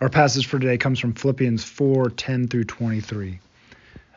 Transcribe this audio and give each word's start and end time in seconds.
Our 0.00 0.08
passage 0.08 0.46
for 0.46 0.60
today 0.60 0.78
comes 0.78 1.00
from 1.00 1.14
Philippians 1.14 1.64
4 1.64 2.10
10 2.10 2.46
through 2.46 2.64
23. 2.64 3.40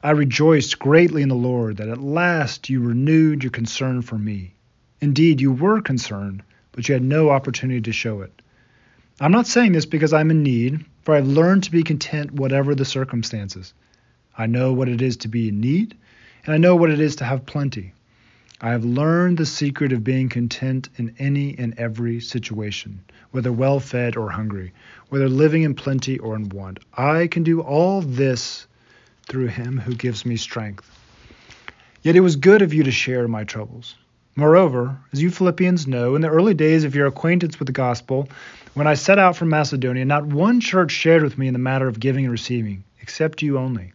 I 0.03 0.11
rejoiced 0.11 0.77
greatly 0.77 1.23
in 1.23 1.29
the 1.29 1.33
Lord 1.33 1.77
that 1.77 1.89
at 1.89 1.99
last 1.99 2.69
you 2.69 2.81
renewed 2.81 3.43
your 3.43 3.49
concern 3.49 4.03
for 4.03 4.15
me. 4.15 4.53
Indeed, 4.99 5.41
you 5.41 5.51
were 5.51 5.81
concerned, 5.81 6.43
but 6.71 6.87
you 6.87 6.93
had 6.93 7.03
no 7.03 7.31
opportunity 7.31 7.81
to 7.81 7.91
show 7.91 8.21
it. 8.21 8.43
I'm 9.19 9.31
not 9.31 9.47
saying 9.47 9.71
this 9.71 9.87
because 9.87 10.13
I'm 10.13 10.29
in 10.29 10.43
need, 10.43 10.85
for 11.01 11.15
I've 11.15 11.25
learned 11.25 11.63
to 11.63 11.71
be 11.71 11.81
content 11.81 12.31
whatever 12.31 12.75
the 12.75 12.85
circumstances. 12.85 13.73
I 14.37 14.45
know 14.45 14.73
what 14.73 14.87
it 14.87 15.01
is 15.01 15.17
to 15.17 15.29
be 15.29 15.47
in 15.49 15.61
need, 15.61 15.97
and 16.45 16.53
I 16.53 16.59
know 16.59 16.75
what 16.75 16.91
it 16.91 16.99
is 16.99 17.15
to 17.15 17.25
have 17.25 17.47
plenty. 17.47 17.93
I 18.63 18.69
have 18.69 18.85
learned 18.85 19.39
the 19.39 19.45
secret 19.47 19.91
of 19.91 20.03
being 20.03 20.29
content 20.29 20.89
in 20.95 21.15
any 21.17 21.57
and 21.57 21.73
every 21.79 22.19
situation, 22.19 23.01
whether 23.31 23.51
well 23.51 23.79
fed 23.79 24.15
or 24.15 24.29
hungry, 24.29 24.71
whether 25.09 25.27
living 25.27 25.63
in 25.63 25.73
plenty 25.73 26.19
or 26.19 26.35
in 26.35 26.47
want. 26.49 26.79
I 26.95 27.25
can 27.25 27.41
do 27.41 27.61
all 27.61 28.01
this 28.01 28.67
through 29.27 29.47
him 29.47 29.79
who 29.79 29.95
gives 29.95 30.27
me 30.27 30.37
strength. 30.37 30.87
Yet 32.03 32.15
it 32.15 32.19
was 32.19 32.35
good 32.35 32.61
of 32.61 32.71
you 32.71 32.83
to 32.83 32.91
share 32.91 33.27
my 33.27 33.45
troubles. 33.45 33.95
Moreover, 34.35 34.95
as 35.11 35.23
you 35.23 35.31
Philippians 35.31 35.87
know, 35.87 36.15
in 36.15 36.21
the 36.21 36.29
early 36.29 36.53
days 36.53 36.83
of 36.83 36.93
your 36.93 37.07
acquaintance 37.07 37.57
with 37.57 37.65
the 37.65 37.71
gospel, 37.73 38.29
when 38.75 38.85
I 38.85 38.93
set 38.93 39.17
out 39.17 39.35
from 39.35 39.49
Macedonia, 39.49 40.05
not 40.05 40.27
one 40.27 40.61
church 40.61 40.91
shared 40.91 41.23
with 41.23 41.35
me 41.35 41.47
in 41.47 41.53
the 41.53 41.59
matter 41.59 41.87
of 41.87 41.99
giving 41.99 42.25
and 42.25 42.31
receiving, 42.31 42.83
except 43.01 43.41
you 43.41 43.57
only. 43.57 43.91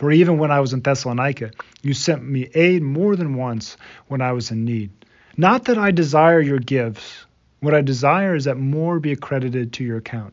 For 0.00 0.10
even 0.10 0.38
when 0.38 0.50
I 0.50 0.60
was 0.60 0.72
in 0.72 0.80
Thessalonica, 0.80 1.50
you 1.82 1.92
sent 1.92 2.26
me 2.26 2.48
aid 2.54 2.82
more 2.82 3.16
than 3.16 3.34
once 3.34 3.76
when 4.08 4.22
I 4.22 4.32
was 4.32 4.50
in 4.50 4.64
need. 4.64 4.88
Not 5.36 5.66
that 5.66 5.76
I 5.76 5.90
desire 5.90 6.40
your 6.40 6.58
gifts. 6.58 7.26
What 7.60 7.74
I 7.74 7.82
desire 7.82 8.34
is 8.34 8.46
that 8.46 8.56
more 8.56 8.98
be 8.98 9.12
accredited 9.12 9.74
to 9.74 9.84
your 9.84 9.98
account. 9.98 10.32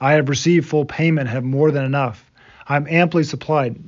I 0.00 0.14
have 0.14 0.28
received 0.28 0.68
full 0.68 0.86
payment, 0.86 1.28
have 1.28 1.44
more 1.44 1.70
than 1.70 1.84
enough. 1.84 2.32
I 2.66 2.74
am 2.74 2.88
amply 2.88 3.22
supplied. 3.22 3.80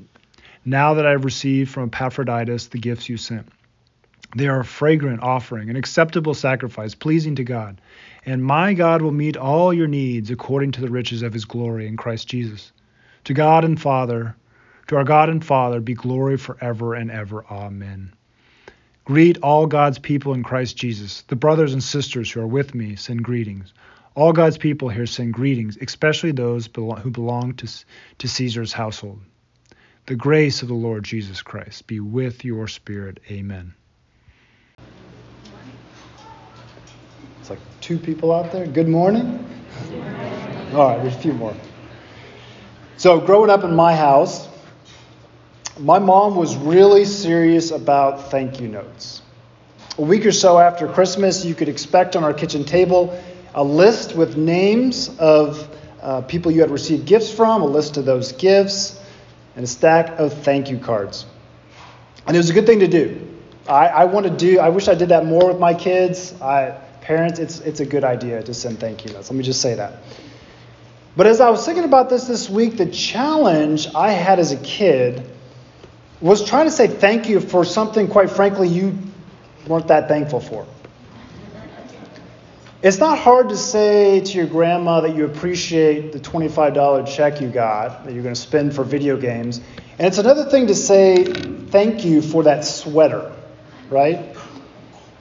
Now 0.65 0.95
that 0.95 1.05
I 1.05 1.11
have 1.11 1.25
received 1.25 1.73
from 1.73 1.89
Epaphroditus 1.89 2.69
the 2.69 2.79
gifts 2.79 3.09
you 3.09 3.17
sent, 3.17 3.49
they 4.37 4.47
are 4.47 4.61
a 4.61 4.65
fragrant 4.65 5.21
offering, 5.21 5.69
an 5.69 5.75
acceptable 5.75 6.35
sacrifice, 6.35 6.95
pleasing 6.95 7.35
to 7.35 7.43
God. 7.43 7.81
And 8.25 8.45
my 8.45 8.73
God 8.73 9.03
will 9.03 9.11
meet 9.11 9.37
all 9.37 9.75
your 9.75 9.89
needs 9.89 10.31
according 10.31 10.71
to 10.73 10.81
the 10.81 10.91
riches 10.93 11.23
of 11.23 11.33
his 11.33 11.45
glory 11.45 11.89
in 11.89 11.97
Christ 11.97 12.29
Jesus. 12.29 12.71
To 13.25 13.35
God 13.35 13.65
and 13.65 13.83
Father, 13.83 14.37
to 14.89 14.97
our 14.97 15.05
God 15.05 15.29
and 15.29 15.45
Father 15.45 15.81
be 15.81 15.95
glory 15.95 16.37
forever 16.37 16.95
and 16.95 17.11
ever. 17.11 17.45
Amen. 17.51 18.13
Greet 19.05 19.39
all 19.39 19.67
God's 19.67 19.99
people 19.99 20.33
in 20.33 20.43
Christ 20.45 20.77
Jesus. 20.77 21.23
The 21.23 21.37
brothers 21.37 21.73
and 21.73 21.83
sisters 21.83 22.31
who 22.31 22.41
are 22.41 22.47
with 22.47 22.75
me 22.75 22.95
send 22.97 23.25
greetings. 23.25 23.73
All 24.15 24.33
God's 24.33 24.59
people 24.59 24.89
here 24.89 25.07
send 25.07 25.35
greetings, 25.35 25.79
especially 25.81 26.33
those 26.33 26.69
who 26.75 27.11
belong 27.11 27.55
to, 27.55 27.69
to 28.19 28.29
Caesar's 28.29 28.73
household. 28.73 29.21
The 30.07 30.15
grace 30.17 30.63
of 30.63 30.69
the 30.69 30.75
Lord 30.75 31.05
Jesus 31.05 31.43
Christ 31.43 31.87
be 31.87 32.01
with 32.01 32.45
your 32.45 32.69
spirit. 32.69 33.21
Amen. 33.31 33.75
It's 37.41 37.51
like 37.51 37.61
two 37.81 37.99
people 37.99 38.33
out 38.33 38.53
there. 38.53 38.67
Good 38.67 38.89
morning. 38.89 39.49
All 40.75 40.89
right, 40.89 41.03
there's 41.03 41.15
a 41.15 41.19
few 41.19 41.33
more. 41.33 41.55
So, 42.97 43.21
growing 43.21 43.51
up 43.51 43.65
in 43.65 43.75
my 43.75 43.97
house, 43.97 44.49
my 45.79 45.99
mom 45.99 46.37
was 46.37 46.57
really 46.57 47.05
serious 47.05 47.71
about 47.71 48.31
thank 48.31 48.61
you 48.61 48.69
notes. 48.69 49.23
A 49.99 50.03
week 50.03 50.27
or 50.27 50.33
so 50.33 50.59
after 50.59 50.87
Christmas, 50.87 51.45
you 51.45 51.55
could 51.55 51.69
expect 51.69 52.15
on 52.15 52.25
our 52.25 52.35
kitchen 52.35 52.65
table 52.65 53.19
a 53.55 53.65
list 53.65 54.15
with 54.15 54.37
names 54.37 55.11
of 55.19 55.69
uh, 56.03 56.21
people 56.23 56.51
you 56.51 56.61
had 56.61 56.71
received 56.71 57.07
gifts 57.07 57.33
from, 57.33 57.63
a 57.63 57.67
list 57.67 57.97
of 57.97 58.05
those 58.05 58.33
gifts, 58.33 59.01
and 59.57 59.65
a 59.65 59.67
stack 59.67 60.19
of 60.19 60.33
thank 60.43 60.71
you 60.71 60.79
cards. 60.79 61.27
And 62.27 62.37
it 62.37 62.39
was 62.39 62.51
a 62.51 62.55
good 62.55 62.67
thing 62.67 62.81
to 62.81 62.89
do. 62.89 63.29
I, 63.69 63.89
I 63.89 64.05
want 64.05 64.27
to 64.27 64.33
do, 64.33 64.59
I 64.59 64.69
wish 64.69 64.89
I 64.89 64.95
did 64.95 65.11
that 65.11 65.25
more 65.25 65.47
with 65.49 65.59
my 65.59 65.75
kids. 65.75 66.35
I, 66.41 66.71
parents, 67.01 67.39
it's, 67.39 67.61
it's 67.61 67.81
a 67.81 67.87
good 67.87 68.05
idea 68.05 68.43
to 68.43 68.55
send 68.55 68.79
thank 68.81 69.05
you 69.05 69.13
notes. 69.13 69.31
Let 69.31 69.37
me 69.37 69.45
just 69.45 69.61
say 69.61 69.75
that. 69.75 70.03
But 71.17 71.27
as 71.27 71.41
I 71.41 71.51
was 71.51 71.65
thinking 71.65 71.85
about 71.85 72.09
this 72.09 72.25
this 72.25 72.49
week, 72.49 72.77
the 72.77 72.87
challenge 72.87 73.89
I 73.95 74.13
had 74.13 74.39
as 74.39 74.53
a 74.53 74.57
kid 74.57 75.32
was 76.23 76.45
trying 76.45 76.67
to 76.67 76.71
say 76.71 76.87
thank 76.87 77.29
you 77.29 77.41
for 77.41 77.65
something, 77.65 78.09
quite 78.09 78.31
frankly, 78.31 78.69
you 78.69 78.97
weren't 79.67 79.89
that 79.89 80.09
thankful 80.09 80.41
for. 80.41 80.67
It's 82.83 82.99
not 82.99 83.19
hard 83.19 83.51
to 83.51 83.57
say 83.57 84.21
to 84.21 84.33
your 84.33 84.47
grandma 84.47 85.03
that 85.03 85.15
you 85.15 85.25
appreciate 85.25 86.13
the 86.13 86.19
$25 86.19 87.07
check 87.07 87.41
you 87.41 87.49
got 87.49 88.05
that 88.05 88.13
you're 88.13 88.25
going 88.25 88.35
to 88.35 88.41
spend 88.41 88.75
for 88.75 88.83
video 88.83 89.17
games. 89.17 89.61
And 89.99 90.09
it's 90.09 90.19
another 90.19 90.47
thing 90.47 90.67
to 90.67 90.75
say 90.75 91.25
thank 91.25 92.05
you 92.05 92.21
for 92.21 92.43
that 92.45 92.65
sweater, 92.65 93.33
right? 93.89 94.37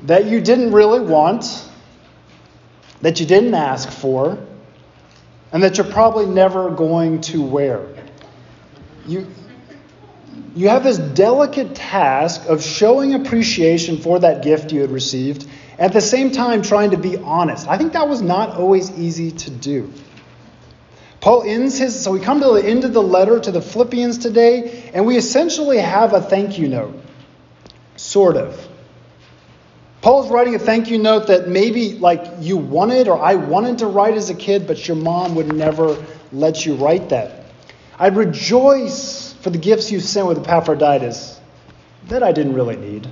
That 0.04 0.26
you 0.26 0.42
didn't 0.42 0.72
really 0.72 1.02
want, 1.02 1.70
that 3.02 3.20
you 3.20 3.28
didn't 3.28 3.54
ask 3.54 3.92
for, 3.92 4.40
and 5.52 5.62
that 5.62 5.78
you're 5.78 5.92
probably 5.92 6.26
never 6.26 6.72
going 6.72 7.22
to 7.22 7.44
wear. 7.44 7.86
You, 9.06 9.28
you 10.56 10.70
have 10.70 10.84
this 10.84 10.98
delicate 10.98 11.76
task 11.76 12.46
of 12.48 12.62
showing 12.64 13.14
appreciation 13.14 13.98
for 13.98 14.20
that 14.20 14.44
gift 14.44 14.72
you 14.72 14.82
had 14.82 14.92
received, 14.92 15.48
at 15.80 15.94
the 15.94 16.02
same 16.02 16.32
time 16.32 16.62
trying 16.62 16.92
to 16.92 16.98
be 16.98 17.18
honest. 17.18 17.68
I 17.68 17.78
think 17.78 17.94
that 17.94 18.08
was 18.08 18.22
not 18.22 18.58
always 18.58 18.92
easy 18.92 19.32
to 19.32 19.50
do. 19.50 19.92
Paul 21.22 21.44
ends 21.44 21.78
his, 21.78 22.00
so 22.00 22.12
we 22.12 22.20
come 22.20 22.42
to 22.42 22.54
the 22.54 22.66
end 22.66 22.84
of 22.84 22.94
the 22.94 23.02
letter 23.02 23.40
to 23.40 23.52
the 23.52 23.62
Philippians 23.62 24.18
today, 24.18 24.90
and 24.94 25.06
we 25.06 25.18
essentially 25.18 25.78
have 25.78 26.14
a 26.14 26.22
thank 26.22 26.58
you 26.58 26.68
note. 26.68 27.00
Sort 27.96 28.36
of. 28.36 28.68
Paul's 30.02 30.32
writing 30.32 30.56
a 30.56 30.60
thank 30.60 30.90
you 30.90 30.98
note 30.98 31.28
that 31.28 31.48
maybe 31.48 31.94
like 31.94 32.26
you 32.40 32.58
wanted 32.58 33.08
or 33.08 33.22
I 33.22 33.36
wanted 33.36 33.78
to 33.80 33.88
write 33.88 34.16
as 34.16 34.32
a 34.32 34.36
kid, 34.36 34.66
but 34.66 34.88
your 34.88 34.98
mom 34.98 35.36
would 35.36 35.54
never 35.54 36.04
let 36.32 36.66
you 36.66 36.74
write 36.74 37.10
that. 37.10 37.46
I 38.00 38.08
rejoice 38.08 39.31
for 39.42 39.50
the 39.50 39.58
gifts 39.58 39.92
you 39.92 40.00
sent 40.00 40.28
with 40.28 40.38
Epaphroditus 40.40 41.40
that 42.08 42.24
I 42.24 42.32
didn't 42.32 42.54
really 42.54 42.76
need. 42.76 43.08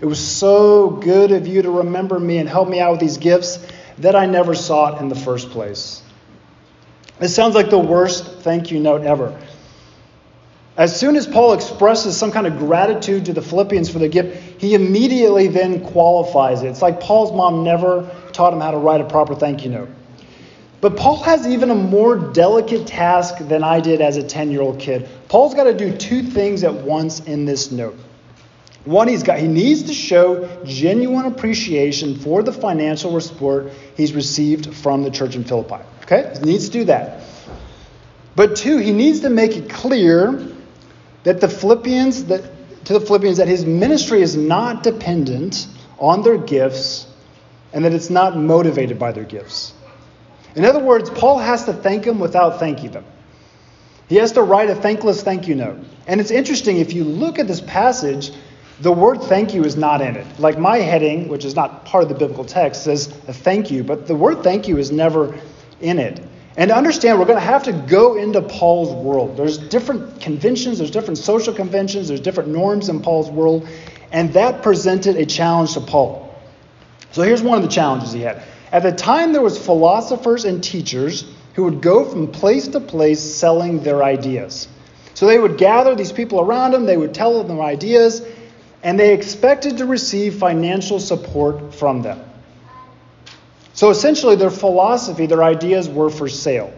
It 0.00 0.06
was 0.06 0.18
so 0.18 0.90
good 0.90 1.32
of 1.32 1.46
you 1.46 1.62
to 1.62 1.70
remember 1.70 2.18
me 2.18 2.38
and 2.38 2.48
help 2.48 2.68
me 2.68 2.80
out 2.80 2.92
with 2.92 3.00
these 3.00 3.18
gifts 3.18 3.64
that 3.98 4.16
I 4.16 4.26
never 4.26 4.54
sought 4.54 5.00
in 5.00 5.08
the 5.08 5.14
first 5.14 5.50
place. 5.50 6.02
It 7.20 7.28
sounds 7.28 7.54
like 7.54 7.70
the 7.70 7.78
worst 7.78 8.40
thank 8.40 8.70
you 8.70 8.80
note 8.80 9.02
ever. 9.02 9.40
As 10.76 10.98
soon 10.98 11.16
as 11.16 11.26
Paul 11.26 11.52
expresses 11.52 12.16
some 12.16 12.32
kind 12.32 12.46
of 12.46 12.58
gratitude 12.58 13.26
to 13.26 13.32
the 13.32 13.42
Philippians 13.42 13.90
for 13.90 13.98
the 13.98 14.08
gift, 14.08 14.60
he 14.60 14.74
immediately 14.74 15.48
then 15.48 15.84
qualifies 15.84 16.62
it. 16.62 16.68
It's 16.68 16.80
like 16.80 16.98
Paul's 16.98 17.32
mom 17.32 17.62
never 17.62 18.10
taught 18.32 18.54
him 18.54 18.60
how 18.60 18.70
to 18.70 18.78
write 18.78 19.00
a 19.00 19.04
proper 19.04 19.34
thank 19.34 19.64
you 19.64 19.70
note. 19.70 19.88
But 20.82 20.96
Paul 20.96 21.22
has 21.22 21.46
even 21.46 21.70
a 21.70 21.76
more 21.76 22.16
delicate 22.16 22.88
task 22.88 23.38
than 23.38 23.62
I 23.62 23.78
did 23.78 24.00
as 24.00 24.16
a 24.16 24.22
10 24.22 24.50
year 24.50 24.60
old 24.60 24.80
kid. 24.80 25.08
Paul's 25.28 25.54
got 25.54 25.64
to 25.64 25.74
do 25.74 25.96
two 25.96 26.24
things 26.24 26.64
at 26.64 26.74
once 26.74 27.20
in 27.20 27.44
this 27.44 27.70
note. 27.70 27.96
One, 28.84 29.06
he's 29.06 29.22
got, 29.22 29.38
he 29.38 29.46
needs 29.46 29.84
to 29.84 29.94
show 29.94 30.48
genuine 30.64 31.26
appreciation 31.26 32.16
for 32.16 32.42
the 32.42 32.52
financial 32.52 33.18
support 33.20 33.70
he's 33.96 34.12
received 34.12 34.74
from 34.74 35.04
the 35.04 35.10
church 35.12 35.36
in 35.36 35.44
Philippi. 35.44 35.76
Okay? 36.02 36.34
He 36.40 36.46
needs 36.46 36.66
to 36.66 36.72
do 36.72 36.84
that. 36.86 37.22
But 38.34 38.56
two, 38.56 38.78
he 38.78 38.90
needs 38.90 39.20
to 39.20 39.30
make 39.30 39.56
it 39.56 39.70
clear 39.70 40.48
that 41.22 41.40
the 41.40 41.48
Philippians, 41.48 42.24
that, 42.24 42.42
to 42.86 42.92
the 42.92 43.00
Philippians, 43.00 43.36
that 43.36 43.46
his 43.46 43.64
ministry 43.64 44.20
is 44.20 44.36
not 44.36 44.82
dependent 44.82 45.68
on 46.00 46.24
their 46.24 46.38
gifts 46.38 47.06
and 47.72 47.84
that 47.84 47.94
it's 47.94 48.10
not 48.10 48.36
motivated 48.36 48.98
by 48.98 49.12
their 49.12 49.22
gifts. 49.22 49.74
In 50.54 50.64
other 50.64 50.80
words, 50.80 51.10
Paul 51.10 51.38
has 51.38 51.64
to 51.64 51.72
thank 51.72 52.04
them 52.04 52.18
without 52.18 52.58
thanking 52.58 52.90
them. 52.90 53.04
He 54.08 54.16
has 54.16 54.32
to 54.32 54.42
write 54.42 54.68
a 54.68 54.74
thankless 54.74 55.22
thank 55.22 55.48
you 55.48 55.54
note. 55.54 55.78
And 56.06 56.20
it's 56.20 56.30
interesting, 56.30 56.78
if 56.78 56.92
you 56.92 57.04
look 57.04 57.38
at 57.38 57.46
this 57.46 57.60
passage, 57.60 58.32
the 58.80 58.92
word 58.92 59.22
thank 59.22 59.54
you 59.54 59.64
is 59.64 59.76
not 59.76 60.02
in 60.02 60.16
it. 60.16 60.26
Like 60.38 60.58
my 60.58 60.78
heading, 60.78 61.28
which 61.28 61.44
is 61.44 61.54
not 61.54 61.84
part 61.84 62.02
of 62.02 62.08
the 62.08 62.14
biblical 62.14 62.44
text, 62.44 62.84
says 62.84 63.08
a 63.28 63.32
thank 63.32 63.70
you, 63.70 63.84
but 63.84 64.06
the 64.06 64.14
word 64.14 64.42
thank 64.42 64.68
you 64.68 64.76
is 64.78 64.90
never 64.90 65.38
in 65.80 65.98
it. 65.98 66.20
And 66.56 66.68
to 66.68 66.76
understand, 66.76 67.18
we're 67.18 67.24
going 67.24 67.38
to 67.38 67.44
have 67.44 67.62
to 67.62 67.72
go 67.72 68.16
into 68.16 68.42
Paul's 68.42 68.92
world. 68.92 69.36
There's 69.36 69.56
different 69.56 70.20
conventions, 70.20 70.78
there's 70.78 70.90
different 70.90 71.16
social 71.16 71.54
conventions, 71.54 72.08
there's 72.08 72.20
different 72.20 72.50
norms 72.50 72.90
in 72.90 73.00
Paul's 73.00 73.30
world, 73.30 73.66
and 74.10 74.32
that 74.34 74.62
presented 74.62 75.16
a 75.16 75.24
challenge 75.24 75.74
to 75.74 75.80
Paul. 75.80 76.38
So 77.12 77.22
here's 77.22 77.42
one 77.42 77.56
of 77.56 77.62
the 77.62 77.70
challenges 77.70 78.12
he 78.12 78.20
had. 78.20 78.42
At 78.72 78.82
the 78.82 78.92
time, 78.92 79.32
there 79.32 79.42
was 79.42 79.58
philosophers 79.58 80.46
and 80.46 80.64
teachers 80.64 81.26
who 81.54 81.64
would 81.64 81.82
go 81.82 82.06
from 82.06 82.28
place 82.28 82.68
to 82.68 82.80
place 82.80 83.20
selling 83.20 83.82
their 83.82 84.02
ideas. 84.02 84.66
So 85.12 85.26
they 85.26 85.38
would 85.38 85.58
gather 85.58 85.94
these 85.94 86.10
people 86.10 86.40
around 86.40 86.72
them, 86.72 86.86
they 86.86 86.96
would 86.96 87.12
tell 87.12 87.38
them 87.38 87.54
their 87.54 87.64
ideas, 87.64 88.22
and 88.82 88.98
they 88.98 89.12
expected 89.12 89.76
to 89.76 89.86
receive 89.86 90.38
financial 90.38 90.98
support 90.98 91.74
from 91.74 92.00
them. 92.00 92.24
So 93.74 93.90
essentially, 93.90 94.36
their 94.36 94.50
philosophy, 94.50 95.26
their 95.26 95.42
ideas 95.42 95.88
were 95.88 96.10
for 96.10 96.28
sale. 96.28 96.72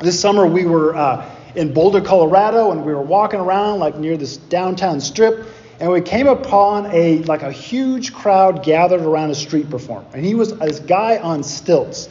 This 0.00 0.20
summer, 0.20 0.46
we 0.46 0.66
were 0.66 0.94
uh, 0.94 1.30
in 1.54 1.72
Boulder, 1.72 2.02
Colorado, 2.02 2.72
and 2.72 2.84
we 2.84 2.92
were 2.92 3.02
walking 3.02 3.40
around 3.40 3.78
like 3.78 3.96
near 3.96 4.16
this 4.16 4.36
downtown 4.36 5.00
strip, 5.00 5.46
and 5.80 5.90
we 5.90 6.00
came 6.00 6.26
upon 6.26 6.86
a 6.86 7.18
like 7.24 7.42
a 7.42 7.52
huge 7.52 8.12
crowd 8.12 8.62
gathered 8.62 9.00
around 9.00 9.30
a 9.30 9.34
street 9.34 9.70
performer, 9.70 10.06
and 10.12 10.24
he 10.24 10.34
was 10.34 10.56
this 10.58 10.80
guy 10.80 11.18
on 11.18 11.42
stilts, 11.42 12.08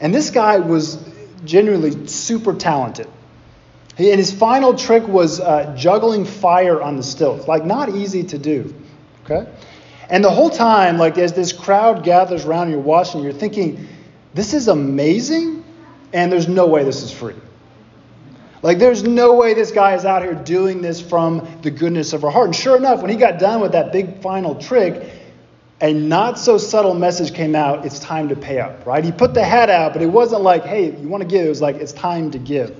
and 0.00 0.14
this 0.14 0.30
guy 0.30 0.58
was 0.58 0.98
genuinely 1.44 2.06
super 2.06 2.54
talented. 2.54 3.08
And 3.98 4.18
his 4.18 4.30
final 4.30 4.74
trick 4.74 5.08
was 5.08 5.40
uh, 5.40 5.74
juggling 5.76 6.26
fire 6.26 6.82
on 6.82 6.96
the 6.96 7.02
stilts, 7.02 7.48
like 7.48 7.64
not 7.64 7.88
easy 7.88 8.24
to 8.24 8.38
do. 8.38 8.74
Okay, 9.24 9.50
and 10.10 10.22
the 10.22 10.30
whole 10.30 10.50
time, 10.50 10.98
like 10.98 11.16
as 11.18 11.32
this 11.32 11.52
crowd 11.52 12.04
gathers 12.04 12.44
around, 12.44 12.64
and 12.64 12.72
you're 12.72 12.80
watching, 12.80 13.22
you're 13.22 13.32
thinking, 13.32 13.88
this 14.34 14.52
is 14.52 14.68
amazing, 14.68 15.64
and 16.12 16.30
there's 16.30 16.48
no 16.48 16.66
way 16.66 16.84
this 16.84 17.02
is 17.02 17.10
free. 17.10 17.34
Like, 18.66 18.80
there's 18.80 19.04
no 19.04 19.34
way 19.34 19.54
this 19.54 19.70
guy 19.70 19.94
is 19.94 20.04
out 20.04 20.22
here 20.22 20.34
doing 20.34 20.82
this 20.82 21.00
from 21.00 21.46
the 21.62 21.70
goodness 21.70 22.12
of 22.12 22.22
her 22.22 22.30
heart. 22.30 22.46
And 22.46 22.56
sure 22.56 22.76
enough, 22.76 23.00
when 23.00 23.12
he 23.12 23.16
got 23.16 23.38
done 23.38 23.60
with 23.60 23.70
that 23.72 23.92
big 23.92 24.20
final 24.20 24.56
trick, 24.56 25.08
a 25.80 25.92
not 25.92 26.36
so 26.36 26.58
subtle 26.58 26.92
message 26.92 27.32
came 27.32 27.54
out 27.54 27.86
it's 27.86 28.00
time 28.00 28.28
to 28.30 28.34
pay 28.34 28.58
up, 28.58 28.84
right? 28.84 29.04
He 29.04 29.12
put 29.12 29.34
the 29.34 29.44
hat 29.44 29.70
out, 29.70 29.92
but 29.92 30.02
it 30.02 30.08
wasn't 30.08 30.42
like, 30.42 30.64
hey, 30.64 30.86
you 30.86 31.06
want 31.06 31.22
to 31.22 31.28
give? 31.28 31.46
It 31.46 31.48
was 31.48 31.60
like, 31.60 31.76
it's 31.76 31.92
time 31.92 32.32
to 32.32 32.40
give. 32.40 32.76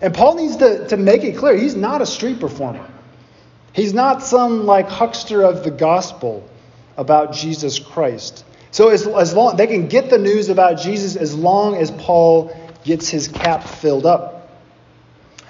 And 0.00 0.14
Paul 0.14 0.36
needs 0.36 0.56
to, 0.56 0.88
to 0.88 0.96
make 0.96 1.24
it 1.24 1.36
clear 1.36 1.54
he's 1.54 1.76
not 1.76 2.00
a 2.00 2.06
street 2.06 2.40
performer. 2.40 2.88
He's 3.74 3.92
not 3.92 4.22
some 4.22 4.64
like 4.64 4.88
huckster 4.88 5.42
of 5.42 5.62
the 5.62 5.70
gospel 5.70 6.48
about 6.96 7.34
Jesus 7.34 7.78
Christ. 7.78 8.46
So 8.70 8.88
as, 8.88 9.06
as 9.06 9.34
long 9.34 9.58
they 9.58 9.66
can 9.66 9.88
get 9.88 10.08
the 10.08 10.16
news 10.16 10.48
about 10.48 10.78
Jesus 10.78 11.16
as 11.16 11.34
long 11.34 11.76
as 11.76 11.90
Paul 11.90 12.56
gets 12.82 13.10
his 13.10 13.28
cap 13.28 13.62
filled 13.62 14.06
up. 14.06 14.35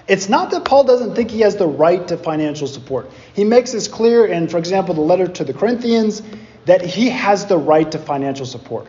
It's 0.08 0.28
not 0.28 0.50
that 0.52 0.64
Paul 0.64 0.84
doesn't 0.84 1.14
think 1.14 1.30
he 1.30 1.40
has 1.40 1.56
the 1.56 1.66
right 1.66 2.06
to 2.08 2.16
financial 2.16 2.68
support. 2.68 3.10
He 3.34 3.44
makes 3.44 3.72
this 3.72 3.88
clear 3.88 4.26
in, 4.26 4.48
for 4.48 4.58
example, 4.58 4.94
the 4.94 5.00
letter 5.00 5.26
to 5.26 5.44
the 5.44 5.52
Corinthians 5.52 6.22
that 6.66 6.82
he 6.82 7.10
has 7.10 7.46
the 7.46 7.58
right 7.58 7.90
to 7.90 7.98
financial 7.98 8.46
support. 8.46 8.86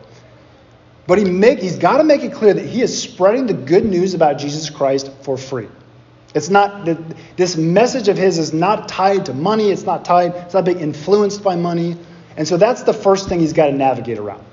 But 1.06 1.18
he 1.18 1.24
make, 1.24 1.58
he's 1.60 1.78
got 1.78 1.98
to 1.98 2.04
make 2.04 2.22
it 2.22 2.32
clear 2.32 2.54
that 2.54 2.66
he 2.66 2.82
is 2.82 3.02
spreading 3.02 3.46
the 3.46 3.54
good 3.54 3.84
news 3.84 4.14
about 4.14 4.38
Jesus 4.38 4.68
Christ 4.70 5.10
for 5.22 5.36
free. 5.36 5.68
It's 6.34 6.50
not 6.50 6.86
this 7.36 7.56
message 7.56 8.08
of 8.08 8.16
his 8.16 8.38
is 8.38 8.52
not 8.52 8.88
tied 8.88 9.26
to 9.26 9.34
money. 9.34 9.70
It's 9.70 9.84
not 9.84 10.04
tied. 10.04 10.34
It's 10.34 10.54
not 10.54 10.64
being 10.64 10.80
influenced 10.80 11.42
by 11.42 11.56
money. 11.56 11.96
And 12.36 12.46
so 12.46 12.56
that's 12.56 12.82
the 12.82 12.92
first 12.92 13.28
thing 13.28 13.40
he's 13.40 13.54
got 13.54 13.66
to 13.66 13.72
navigate 13.72 14.18
around. 14.18 14.44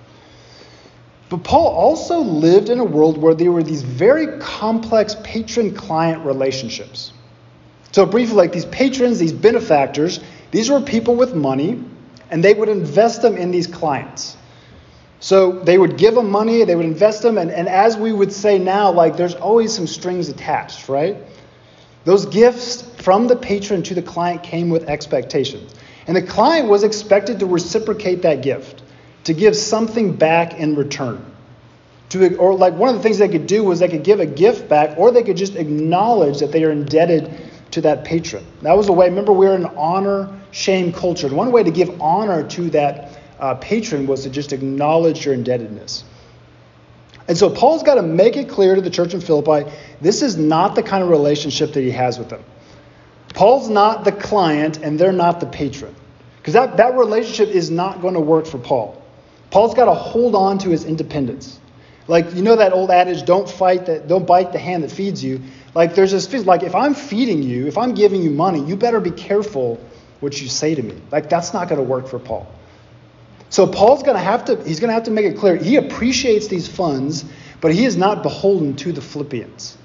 But 1.35 1.43
Paul 1.43 1.67
also 1.67 2.19
lived 2.19 2.69
in 2.69 2.79
a 2.79 2.85
world 2.85 3.17
where 3.17 3.35
there 3.35 3.51
were 3.51 3.61
these 3.61 3.81
very 3.81 4.39
complex 4.39 5.17
patron 5.21 5.75
client 5.75 6.25
relationships. 6.25 7.11
So, 7.91 8.05
briefly, 8.05 8.37
like 8.37 8.53
these 8.53 8.63
patrons, 8.63 9.19
these 9.19 9.33
benefactors, 9.33 10.21
these 10.51 10.69
were 10.69 10.79
people 10.79 11.17
with 11.17 11.35
money, 11.35 11.83
and 12.31 12.41
they 12.41 12.53
would 12.53 12.69
invest 12.69 13.21
them 13.21 13.35
in 13.35 13.51
these 13.51 13.67
clients. 13.67 14.37
So, 15.19 15.59
they 15.59 15.77
would 15.77 15.97
give 15.97 16.15
them 16.15 16.31
money, 16.31 16.63
they 16.63 16.73
would 16.77 16.85
invest 16.85 17.21
them, 17.21 17.37
and, 17.37 17.51
and 17.51 17.67
as 17.67 17.97
we 17.97 18.13
would 18.13 18.31
say 18.31 18.57
now, 18.57 18.89
like 18.93 19.17
there's 19.17 19.35
always 19.35 19.75
some 19.75 19.87
strings 19.87 20.29
attached, 20.29 20.87
right? 20.87 21.17
Those 22.05 22.25
gifts 22.27 22.81
from 23.01 23.27
the 23.27 23.35
patron 23.35 23.83
to 23.83 23.93
the 23.93 24.01
client 24.01 24.41
came 24.41 24.69
with 24.69 24.87
expectations. 24.87 25.75
And 26.07 26.15
the 26.15 26.21
client 26.21 26.69
was 26.69 26.83
expected 26.83 27.39
to 27.41 27.45
reciprocate 27.45 28.21
that 28.21 28.41
gift 28.41 28.83
to 29.25 29.33
give 29.33 29.55
something 29.55 30.15
back 30.15 30.53
in 30.55 30.75
return. 30.75 31.23
To, 32.09 32.35
or 32.37 32.53
like 32.55 32.73
one 32.73 32.89
of 32.89 32.95
the 32.95 33.01
things 33.01 33.17
they 33.17 33.27
could 33.27 33.47
do 33.47 33.63
was 33.63 33.79
they 33.79 33.87
could 33.87 34.03
give 34.03 34.19
a 34.19 34.25
gift 34.25 34.69
back, 34.69 34.97
or 34.97 35.11
they 35.11 35.23
could 35.23 35.37
just 35.37 35.55
acknowledge 35.55 36.39
that 36.39 36.51
they 36.51 36.63
are 36.63 36.71
indebted 36.71 37.31
to 37.71 37.81
that 37.81 38.05
patron. 38.05 38.45
That 38.61 38.77
was 38.77 38.87
a 38.87 38.93
way. 38.93 39.09
Remember, 39.09 39.33
we're 39.33 39.55
an 39.55 39.65
honor 39.65 40.31
shame 40.51 40.93
culture. 40.93 41.27
And 41.27 41.35
one 41.35 41.51
way 41.51 41.63
to 41.63 41.71
give 41.71 41.99
honor 42.01 42.47
to 42.49 42.69
that 42.69 43.19
uh, 43.39 43.55
patron 43.55 44.07
was 44.07 44.23
to 44.23 44.29
just 44.29 44.53
acknowledge 44.53 45.25
your 45.25 45.33
indebtedness. 45.33 46.05
And 47.27 47.37
so 47.37 47.49
Paul's 47.49 47.83
got 47.83 47.95
to 47.95 48.03
make 48.03 48.37
it 48.37 48.47
clear 48.47 48.75
to 48.75 48.81
the 48.81 48.89
church 48.89 49.13
in 49.13 49.21
Philippi 49.21 49.69
this 49.99 50.21
is 50.21 50.37
not 50.37 50.75
the 50.75 50.83
kind 50.83 51.03
of 51.03 51.09
relationship 51.09 51.73
that 51.73 51.81
he 51.81 51.91
has 51.91 52.19
with 52.19 52.29
them. 52.29 52.43
Paul's 53.33 53.67
not 53.67 54.05
the 54.05 54.13
client, 54.13 54.77
and 54.77 54.97
they're 54.97 55.11
not 55.11 55.39
the 55.41 55.45
patron. 55.45 55.93
Because 56.37 56.53
that, 56.53 56.77
that 56.77 56.95
relationship 56.95 57.49
is 57.49 57.69
not 57.69 58.01
going 58.01 58.13
to 58.13 58.19
work 58.21 58.45
for 58.45 58.59
Paul. 58.59 59.01
Paul's 59.55 59.73
got 59.73 59.85
to 59.85 59.93
hold 59.93 60.35
on 60.35 60.57
to 60.57 60.69
his 60.69 60.83
independence. 60.83 61.61
Like 62.09 62.35
you 62.35 62.41
know 62.41 62.57
that 62.57 62.73
old 62.73 62.91
adage, 62.91 63.23
don't 63.23 63.49
fight 63.49 63.85
that, 63.85 64.05
don't 64.05 64.27
bite 64.27 64.51
the 64.51 64.59
hand 64.59 64.83
that 64.83 64.91
feeds 64.91 65.23
you. 65.23 65.39
Like 65.73 65.95
there's 65.95 66.11
this 66.11 66.45
like 66.45 66.63
if 66.63 66.75
I'm 66.75 66.93
feeding 66.93 67.41
you, 67.41 67.65
if 67.65 67.77
I'm 67.77 67.93
giving 67.93 68.21
you 68.21 68.31
money, 68.31 68.61
you 68.65 68.75
better 68.75 68.99
be 68.99 69.11
careful 69.11 69.79
what 70.19 70.41
you 70.41 70.49
say 70.49 70.75
to 70.75 70.83
me. 70.83 71.01
Like 71.09 71.29
that's 71.29 71.53
not 71.53 71.69
going 71.69 71.79
to 71.79 71.87
work 71.87 72.09
for 72.09 72.19
Paul. 72.19 72.53
So 73.49 73.65
Paul's 73.65 74.03
going 74.03 74.17
to 74.17 74.21
have 74.21 74.43
to 74.43 74.61
he's 74.61 74.81
going 74.81 74.89
to 74.89 74.93
have 74.93 75.03
to 75.03 75.11
make 75.11 75.25
it 75.25 75.37
clear 75.37 75.55
he 75.55 75.77
appreciates 75.77 76.47
these 76.47 76.67
funds, 76.67 77.23
but 77.61 77.73
he 77.73 77.85
is 77.85 77.95
not 77.95 78.23
beholden 78.23 78.75
to 78.75 78.91
the 78.91 79.01
Philippians. 79.01 79.77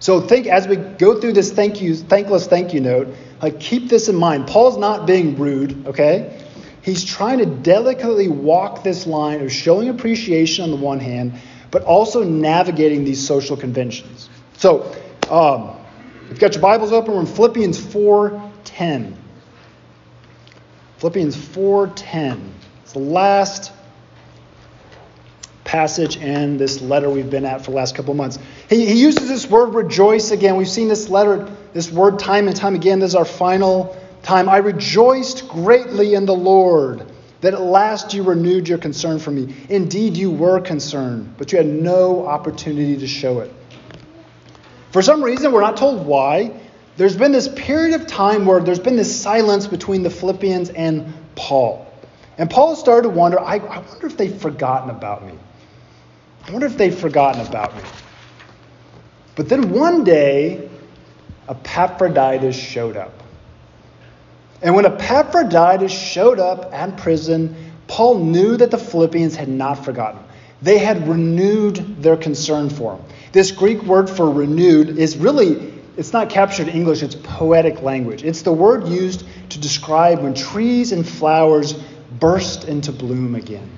So 0.00 0.22
think 0.22 0.46
as 0.46 0.66
we 0.66 0.76
go 0.76 1.20
through 1.20 1.34
this 1.34 1.52
thank 1.52 1.82
you 1.82 1.96
thankless 1.96 2.46
thank 2.46 2.72
you 2.72 2.80
note, 2.80 3.14
like 3.42 3.60
keep 3.60 3.90
this 3.90 4.08
in 4.08 4.16
mind. 4.16 4.46
Paul's 4.46 4.78
not 4.78 5.06
being 5.06 5.36
rude, 5.36 5.86
okay? 5.88 6.42
He's 6.82 7.04
trying 7.04 7.38
to 7.38 7.46
delicately 7.46 8.28
walk 8.28 8.82
this 8.82 9.06
line 9.06 9.40
of 9.40 9.52
showing 9.52 9.88
appreciation 9.88 10.64
on 10.64 10.70
the 10.70 10.76
one 10.76 10.98
hand, 10.98 11.34
but 11.70 11.84
also 11.84 12.24
navigating 12.24 13.04
these 13.04 13.24
social 13.24 13.56
conventions. 13.56 14.28
So, 14.58 14.82
um, 15.30 15.76
if 16.24 16.30
you've 16.30 16.38
got 16.40 16.54
your 16.54 16.62
Bibles 16.62 16.92
open, 16.92 17.14
we're 17.14 17.20
in 17.20 17.26
Philippians 17.26 17.78
4:10. 17.78 19.16
Philippians 20.98 21.36
4:10. 21.36 22.52
It's 22.82 22.92
the 22.92 22.98
last 22.98 23.72
passage 25.64 26.16
in 26.16 26.58
this 26.58 26.82
letter 26.82 27.08
we've 27.08 27.30
been 27.30 27.44
at 27.44 27.64
for 27.64 27.70
the 27.70 27.76
last 27.76 27.94
couple 27.94 28.12
months. 28.12 28.38
He, 28.68 28.84
he 28.86 29.00
uses 29.00 29.28
this 29.28 29.48
word 29.48 29.74
rejoice 29.74 30.32
again. 30.32 30.56
We've 30.56 30.68
seen 30.68 30.88
this 30.88 31.08
letter, 31.08 31.48
this 31.72 31.90
word 31.90 32.18
time 32.18 32.48
and 32.48 32.56
time 32.56 32.74
again. 32.74 32.98
This 32.98 33.12
is 33.12 33.14
our 33.14 33.24
final 33.24 33.96
time, 34.22 34.48
I 34.48 34.58
rejoiced 34.58 35.48
greatly 35.48 36.14
in 36.14 36.26
the 36.26 36.34
Lord 36.34 37.10
that 37.40 37.54
at 37.54 37.60
last 37.60 38.14
you 38.14 38.22
renewed 38.22 38.68
your 38.68 38.78
concern 38.78 39.18
for 39.18 39.30
me. 39.30 39.54
Indeed, 39.68 40.16
you 40.16 40.30
were 40.30 40.60
concerned, 40.60 41.34
but 41.38 41.50
you 41.52 41.58
had 41.58 41.66
no 41.66 42.26
opportunity 42.26 42.96
to 42.96 43.06
show 43.06 43.40
it. 43.40 43.52
For 44.92 45.02
some 45.02 45.22
reason, 45.22 45.52
we're 45.52 45.60
not 45.62 45.76
told 45.76 46.06
why, 46.06 46.60
there's 46.96 47.16
been 47.16 47.32
this 47.32 47.48
period 47.48 48.00
of 48.00 48.06
time 48.06 48.46
where 48.46 48.60
there's 48.60 48.78
been 48.78 48.96
this 48.96 49.20
silence 49.20 49.66
between 49.66 50.02
the 50.02 50.10
Philippians 50.10 50.70
and 50.70 51.12
Paul. 51.34 51.92
And 52.38 52.48
Paul 52.48 52.76
started 52.76 53.08
to 53.08 53.14
wonder 53.14 53.40
I, 53.40 53.56
I 53.56 53.78
wonder 53.78 54.06
if 54.06 54.16
they've 54.16 54.40
forgotten 54.40 54.90
about 54.90 55.26
me. 55.26 55.32
I 56.46 56.50
wonder 56.50 56.66
if 56.66 56.76
they've 56.76 56.96
forgotten 56.96 57.44
about 57.46 57.74
me. 57.76 57.82
But 59.34 59.48
then 59.48 59.70
one 59.70 60.04
day, 60.04 60.68
Epaphroditus 61.48 62.56
showed 62.56 62.96
up. 62.96 63.21
And 64.62 64.74
when 64.74 64.86
Epaphroditus 64.86 65.92
showed 65.92 66.38
up 66.38 66.72
at 66.72 66.96
prison, 66.96 67.56
Paul 67.88 68.18
knew 68.18 68.56
that 68.56 68.70
the 68.70 68.78
Philippians 68.78 69.34
had 69.34 69.48
not 69.48 69.84
forgotten. 69.84 70.20
They 70.62 70.78
had 70.78 71.08
renewed 71.08 72.02
their 72.02 72.16
concern 72.16 72.70
for 72.70 72.96
him. 72.96 73.04
This 73.32 73.50
Greek 73.50 73.82
word 73.82 74.08
for 74.08 74.30
renewed 74.30 74.98
is 74.98 75.16
really, 75.16 75.72
it's 75.96 76.12
not 76.12 76.30
captured 76.30 76.68
in 76.68 76.76
English, 76.76 77.02
it's 77.02 77.16
poetic 77.16 77.82
language. 77.82 78.22
It's 78.22 78.42
the 78.42 78.52
word 78.52 78.86
used 78.86 79.24
to 79.50 79.58
describe 79.58 80.22
when 80.22 80.34
trees 80.34 80.92
and 80.92 81.06
flowers 81.06 81.74
burst 82.20 82.64
into 82.64 82.92
bloom 82.92 83.34
again. 83.34 83.68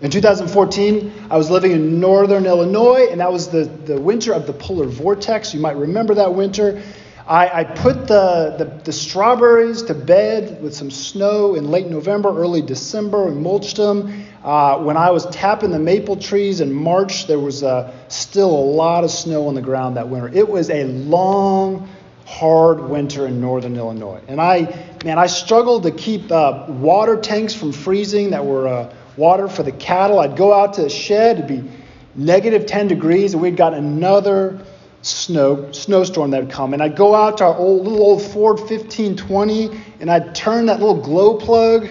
In 0.00 0.10
2014, 0.10 1.12
I 1.30 1.36
was 1.36 1.50
living 1.50 1.72
in 1.72 2.00
northern 2.00 2.46
Illinois, 2.46 3.08
and 3.10 3.20
that 3.20 3.32
was 3.32 3.48
the, 3.48 3.64
the 3.64 4.00
winter 4.00 4.32
of 4.32 4.46
the 4.46 4.52
polar 4.52 4.86
vortex. 4.86 5.54
You 5.54 5.60
might 5.60 5.76
remember 5.76 6.14
that 6.14 6.34
winter. 6.34 6.82
I, 7.26 7.60
I 7.60 7.64
put 7.64 8.08
the, 8.08 8.56
the, 8.58 8.64
the, 8.84 8.92
strawberries 8.92 9.82
to 9.82 9.94
bed 9.94 10.60
with 10.60 10.74
some 10.74 10.90
snow 10.90 11.54
in 11.54 11.70
late 11.70 11.86
November, 11.86 12.36
early 12.36 12.62
December, 12.62 13.28
and 13.28 13.40
mulched 13.40 13.76
them. 13.76 14.26
Uh, 14.42 14.78
when 14.78 14.96
I 14.96 15.10
was 15.12 15.26
tapping 15.26 15.70
the 15.70 15.78
maple 15.78 16.16
trees 16.16 16.60
in 16.60 16.72
March, 16.72 17.28
there 17.28 17.38
was 17.38 17.62
uh, 17.62 17.94
still 18.08 18.50
a 18.50 18.66
lot 18.74 19.04
of 19.04 19.10
snow 19.10 19.46
on 19.46 19.54
the 19.54 19.62
ground 19.62 19.96
that 19.96 20.08
winter. 20.08 20.28
It 20.36 20.48
was 20.48 20.68
a 20.70 20.84
long, 20.84 21.88
hard 22.26 22.88
winter 22.88 23.28
in 23.28 23.40
northern 23.40 23.76
Illinois. 23.76 24.20
And 24.26 24.40
I, 24.40 24.96
man, 25.04 25.18
I 25.18 25.28
struggled 25.28 25.84
to 25.84 25.92
keep 25.92 26.32
uh, 26.32 26.66
water 26.68 27.16
tanks 27.20 27.54
from 27.54 27.70
freezing 27.70 28.30
that 28.30 28.44
were 28.44 28.66
uh, 28.66 28.94
water 29.16 29.46
for 29.48 29.62
the 29.62 29.72
cattle. 29.72 30.18
I'd 30.18 30.36
go 30.36 30.52
out 30.52 30.74
to 30.74 30.82
the 30.82 30.90
shed, 30.90 31.38
it'd 31.38 31.48
be 31.48 31.70
negative 32.16 32.66
10 32.66 32.88
degrees, 32.88 33.34
and 33.34 33.42
we'd 33.42 33.56
got 33.56 33.74
another 33.74 34.64
snow 35.02 35.72
snowstorm 35.72 36.30
that 36.30 36.44
would 36.44 36.52
come. 36.52 36.72
And 36.72 36.82
I'd 36.82 36.96
go 36.96 37.14
out 37.14 37.38
to 37.38 37.44
our 37.44 37.56
old 37.56 37.84
little 37.84 38.02
old 38.02 38.22
Ford 38.22 38.58
1520 38.58 39.70
and 40.00 40.10
I'd 40.10 40.34
turn 40.34 40.66
that 40.66 40.80
little 40.80 41.00
glow 41.00 41.36
plug 41.36 41.88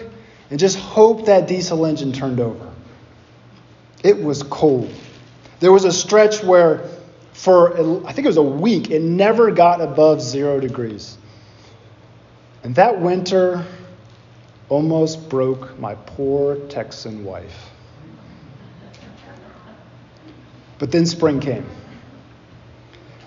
and 0.50 0.60
just 0.60 0.78
hope 0.78 1.26
that 1.26 1.48
diesel 1.48 1.86
engine 1.86 2.12
turned 2.14 2.40
over. 2.40 2.72
It 4.04 4.22
was 4.22 4.44
cold. 4.44 4.92
There 5.60 5.72
was 5.72 5.86
a 5.86 5.92
stretch 5.92 6.44
where, 6.44 6.90
for 7.34 7.78
I 8.08 8.14
think 8.14 8.26
it 8.26 8.30
was 8.30 8.38
a 8.38 8.42
week, 8.42 8.90
it 8.90 9.02
never 9.02 9.52
got 9.52 9.80
above 9.82 10.22
zero 10.22 10.60
degrees. 10.60 11.18
And 12.64 12.76
that 12.76 13.00
winter 13.00 13.66
almost 14.70 15.30
broke 15.30 15.78
my 15.80 15.96
poor 15.96 16.56
Texan 16.68 17.24
wife. 17.24 17.70
But 20.80 20.92
then 20.92 21.06
spring 21.06 21.40
came. 21.40 21.66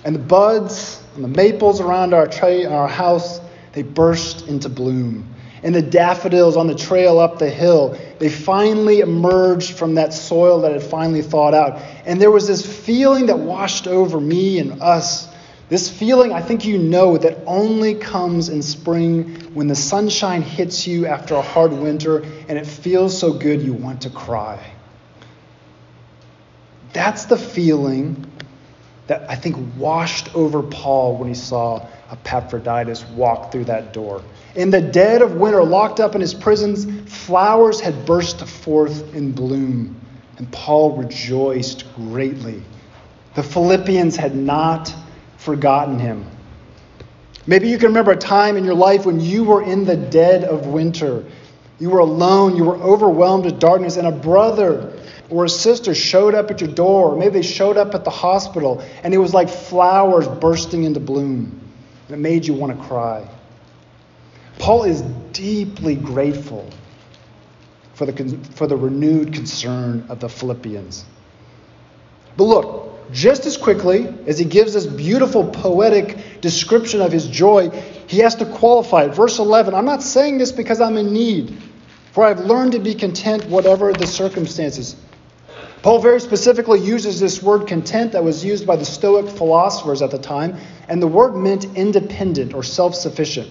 And 0.05 0.15
the 0.15 0.21
buds 0.21 1.03
and 1.15 1.25
the 1.25 1.29
maples 1.29 1.81
around 1.81 2.13
our, 2.13 2.27
tra- 2.27 2.71
our 2.71 2.89
house, 2.89 3.41
they 3.73 3.83
burst 3.83 4.47
into 4.47 4.69
bloom. 4.69 5.35
And 5.63 5.75
the 5.75 5.83
daffodils 5.83 6.59
on 6.59 6.67
the 6.67 6.75
trail 6.75 7.19
up 7.19 7.39
the 7.39 7.49
hill, 7.49 7.99
they 8.19 8.29
finally 8.29 9.01
emerged 9.01 9.79
from 9.79 9.95
that 9.95 10.13
soil 10.13 10.61
that 10.61 10.73
had 10.73 10.83
finally 10.83 11.23
thawed 11.23 11.55
out. 11.55 11.81
And 12.05 12.21
there 12.21 12.31
was 12.31 12.47
this 12.47 12.65
feeling 12.85 13.27
that 13.27 13.39
washed 13.39 13.87
over 13.87 14.21
me 14.21 14.59
and 14.59 14.83
us. 14.83 15.27
This 15.71 15.89
feeling, 15.89 16.33
I 16.33 16.43
think 16.43 16.67
you 16.67 16.77
know, 16.77 17.17
that 17.17 17.39
only 17.47 17.95
comes 17.95 18.51
in 18.51 18.63
spring 18.63 19.37
when 19.55 19.67
the 19.67 19.75
sunshine 19.75 20.43
hits 20.43 20.87
you 20.87 21.07
after 21.07 21.35
a 21.35 21.43
hard 21.43 21.73
winter 21.73 22.19
and 22.49 22.59
it 22.59 22.67
feels 22.67 23.19
so 23.19 23.33
good 23.33 23.63
you 23.63 23.73
want 23.73 24.03
to 24.03 24.11
cry. 24.11 24.63
That's 26.93 27.25
the 27.25 27.39
feeling 27.39 28.31
that 29.07 29.29
I 29.29 29.35
think 29.35 29.57
washed 29.77 30.35
over 30.35 30.63
Paul 30.63 31.17
when 31.17 31.29
he 31.29 31.35
saw 31.35 31.87
Epaphroditus 32.11 33.05
walk 33.11 33.53
through 33.53 33.65
that 33.65 33.93
door. 33.93 34.23
In 34.55 34.71
the 34.71 34.81
dead 34.81 35.21
of 35.21 35.35
winter, 35.35 35.63
locked 35.63 36.01
up 36.01 36.15
in 36.15 36.21
his 36.21 36.33
prisons, 36.33 36.87
flowers 37.13 37.81
had 37.81 38.07
burst 38.07 38.47
forth 38.47 39.15
in 39.15 39.33
bloom, 39.33 40.01
and 40.39 40.51
Paul 40.53 40.97
rejoiced 40.97 41.85
greatly. 41.97 42.63
The 43.35 43.43
Philippians 43.43 44.17
had 44.17 44.35
not 44.35 44.95
forgotten 45.37 45.99
him. 45.99 46.25
Maybe 47.47 47.69
you 47.69 47.77
can 47.77 47.89
remember 47.89 48.13
a 48.13 48.17
time 48.17 48.57
in 48.57 48.65
your 48.65 48.75
life 48.75 49.05
when 49.05 49.21
you 49.21 49.45
were 49.45 49.63
in 49.63 49.85
the 49.85 49.97
dead 49.97 50.45
of 50.45 50.67
winter. 50.67 51.25
You 51.79 51.91
were 51.91 51.99
alone, 51.99 52.57
you 52.57 52.65
were 52.65 52.77
overwhelmed 52.77 53.45
with 53.45 53.59
darkness, 53.59 53.99
and 53.99 54.07
a 54.07 54.13
brother 54.13 54.94
or 55.35 55.45
a 55.47 55.49
sister 55.49 55.97
showed 55.97 56.33
up 56.35 56.51
at 56.53 56.61
your 56.61 56.71
door, 56.71 57.11
or 57.11 57.17
maybe 57.17 57.35
they 57.35 57.43
showed 57.43 57.77
up 57.77 57.93
at 57.95 58.05
the 58.05 58.11
hospital, 58.11 58.85
and 59.03 59.13
it 59.13 59.19
was 59.19 59.35
like 59.35 59.49
flowers 59.49 60.29
bursting 60.29 60.85
into 60.85 61.01
bloom. 61.01 61.61
And 62.07 62.17
it 62.17 62.21
made 62.21 62.47
you 62.47 62.55
want 62.55 62.79
to 62.79 62.85
cry. 62.87 63.29
Paul 64.61 64.85
is 64.85 65.03
deeply 65.33 65.97
grateful 65.97 66.71
for 67.95 68.07
the, 68.07 68.37
for 68.55 68.69
the 68.69 68.77
renewed 68.77 69.33
concern 69.33 70.07
of 70.09 70.21
the 70.21 70.29
Philippians. 70.29 71.05
But 72.37 72.45
look, 72.45 73.13
just 73.13 73.45
as 73.45 73.57
quickly 73.57 74.07
as 74.29 74.39
he 74.39 74.45
gives 74.45 74.75
this 74.75 74.87
beautiful 74.87 75.49
poetic 75.49 76.41
description 76.43 77.01
of 77.01 77.11
his 77.11 77.27
joy, 77.27 77.71
he 78.07 78.19
has 78.19 78.37
to 78.37 78.47
qualify 78.47 79.05
it. 79.05 79.15
Verse 79.15 79.41
11 79.41 79.75
I'm 79.75 79.85
not 79.85 80.03
saying 80.03 80.39
this 80.39 80.53
because 80.53 80.81
I'm 80.81 80.97
in 80.97 81.13
need, 81.13 81.61
for 82.13 82.25
I've 82.25 82.41
learned 82.41 82.73
to 82.73 82.79
be 82.79 82.95
content 82.95 83.47
whatever 83.47 83.93
the 83.93 84.07
circumstances. 84.07 84.95
Paul 85.85 85.99
very 85.99 86.19
specifically 86.19 86.81
uses 86.81 87.21
this 87.21 87.43
word 87.43 87.67
content 87.67 88.13
that 88.13 88.25
was 88.25 88.43
used 88.43 88.67
by 88.67 88.77
the 88.77 88.87
Stoic 88.87 89.29
philosophers 89.29 90.01
at 90.01 90.11
the 90.11 90.17
time, 90.17 90.57
and 90.89 91.03
the 91.03 91.07
word 91.07 91.37
meant 91.37 91.67
independent 91.77 92.55
or 92.55 92.63
self 92.63 92.95
sufficient. 92.95 93.51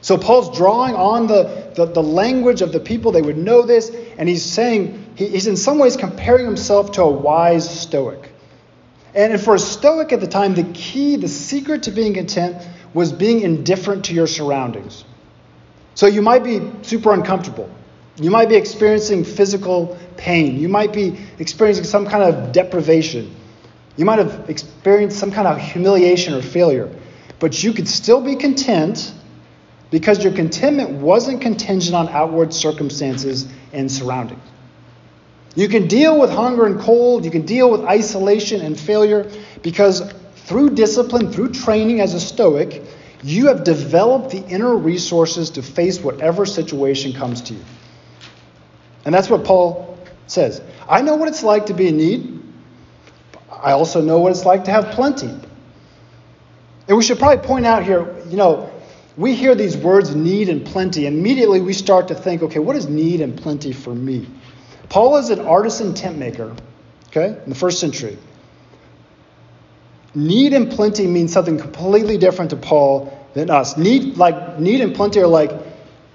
So 0.00 0.16
Paul's 0.16 0.56
drawing 0.56 0.94
on 0.94 1.26
the, 1.26 1.72
the, 1.74 1.84
the, 1.84 2.02
language 2.02 2.62
of 2.62 2.72
the 2.72 2.80
people, 2.80 3.12
they 3.12 3.20
would 3.20 3.36
know 3.36 3.66
this, 3.66 3.94
and 4.16 4.30
he's 4.30 4.42
saying, 4.42 5.12
he, 5.14 5.28
he's 5.28 5.46
in 5.46 5.58
some 5.58 5.78
ways 5.78 5.94
comparing 5.94 6.46
himself 6.46 6.92
to 6.92 7.02
a 7.02 7.10
wise 7.10 7.68
Stoic. 7.68 8.32
And 9.14 9.38
for 9.38 9.56
a 9.56 9.58
Stoic 9.58 10.14
at 10.14 10.22
the 10.22 10.26
time, 10.26 10.54
the 10.54 10.72
key, 10.72 11.16
the 11.16 11.28
secret 11.28 11.82
to 11.82 11.90
being 11.90 12.14
content 12.14 12.66
was 12.94 13.12
being 13.12 13.42
indifferent 13.42 14.06
to 14.06 14.14
your 14.14 14.26
surroundings. 14.26 15.04
So 15.94 16.06
you 16.06 16.22
might 16.22 16.44
be 16.44 16.62
super 16.80 17.12
uncomfortable. 17.12 17.68
You 18.20 18.30
might 18.30 18.48
be 18.48 18.56
experiencing 18.56 19.24
physical 19.24 19.96
pain. 20.16 20.58
You 20.58 20.68
might 20.68 20.92
be 20.92 21.16
experiencing 21.38 21.84
some 21.84 22.06
kind 22.06 22.24
of 22.24 22.52
deprivation. 22.52 23.34
You 23.96 24.04
might 24.04 24.18
have 24.18 24.50
experienced 24.50 25.18
some 25.18 25.30
kind 25.30 25.46
of 25.46 25.58
humiliation 25.58 26.34
or 26.34 26.42
failure. 26.42 26.92
But 27.38 27.62
you 27.62 27.72
could 27.72 27.88
still 27.88 28.20
be 28.20 28.34
content 28.34 29.12
because 29.90 30.22
your 30.22 30.32
contentment 30.32 30.90
wasn't 30.90 31.40
contingent 31.40 31.94
on 31.94 32.08
outward 32.08 32.52
circumstances 32.52 33.46
and 33.72 33.90
surroundings. 33.90 34.42
You 35.54 35.68
can 35.68 35.88
deal 35.88 36.20
with 36.20 36.30
hunger 36.30 36.66
and 36.66 36.78
cold, 36.78 37.24
you 37.24 37.30
can 37.30 37.46
deal 37.46 37.70
with 37.70 37.82
isolation 37.82 38.60
and 38.60 38.78
failure 38.78 39.30
because 39.62 40.12
through 40.36 40.70
discipline, 40.70 41.32
through 41.32 41.52
training 41.52 42.00
as 42.00 42.14
a 42.14 42.20
Stoic, 42.20 42.82
you 43.22 43.48
have 43.48 43.64
developed 43.64 44.30
the 44.30 44.46
inner 44.46 44.76
resources 44.76 45.50
to 45.50 45.62
face 45.62 46.00
whatever 46.00 46.46
situation 46.46 47.12
comes 47.12 47.42
to 47.42 47.54
you. 47.54 47.64
And 49.08 49.14
that's 49.14 49.30
what 49.30 49.44
Paul 49.44 49.98
says. 50.26 50.60
I 50.86 51.00
know 51.00 51.16
what 51.16 51.28
it's 51.28 51.42
like 51.42 51.64
to 51.66 51.72
be 51.72 51.88
in 51.88 51.96
need. 51.96 52.42
I 53.50 53.72
also 53.72 54.02
know 54.02 54.18
what 54.18 54.32
it's 54.32 54.44
like 54.44 54.64
to 54.64 54.70
have 54.70 54.90
plenty. 54.90 55.30
And 56.86 56.94
we 56.94 57.02
should 57.02 57.18
probably 57.18 57.42
point 57.42 57.64
out 57.64 57.84
here, 57.84 58.14
you 58.28 58.36
know, 58.36 58.70
we 59.16 59.34
hear 59.34 59.54
these 59.54 59.78
words 59.78 60.14
need 60.14 60.50
and 60.50 60.62
plenty, 60.62 61.06
and 61.06 61.16
immediately 61.16 61.62
we 61.62 61.72
start 61.72 62.08
to 62.08 62.14
think, 62.14 62.42
okay, 62.42 62.58
what 62.58 62.76
is 62.76 62.86
need 62.86 63.22
and 63.22 63.34
plenty 63.34 63.72
for 63.72 63.94
me? 63.94 64.28
Paul 64.90 65.16
is 65.16 65.30
an 65.30 65.40
artisan 65.40 65.94
tent 65.94 66.18
maker, 66.18 66.54
okay, 67.06 67.40
in 67.42 67.48
the 67.48 67.56
first 67.56 67.80
century. 67.80 68.18
Need 70.14 70.52
and 70.52 70.70
plenty 70.70 71.06
means 71.06 71.32
something 71.32 71.56
completely 71.56 72.18
different 72.18 72.50
to 72.50 72.58
Paul 72.58 73.26
than 73.32 73.48
us. 73.48 73.78
Need, 73.78 74.18
like, 74.18 74.60
need 74.60 74.82
and 74.82 74.94
plenty 74.94 75.20
are 75.20 75.26
like 75.26 75.50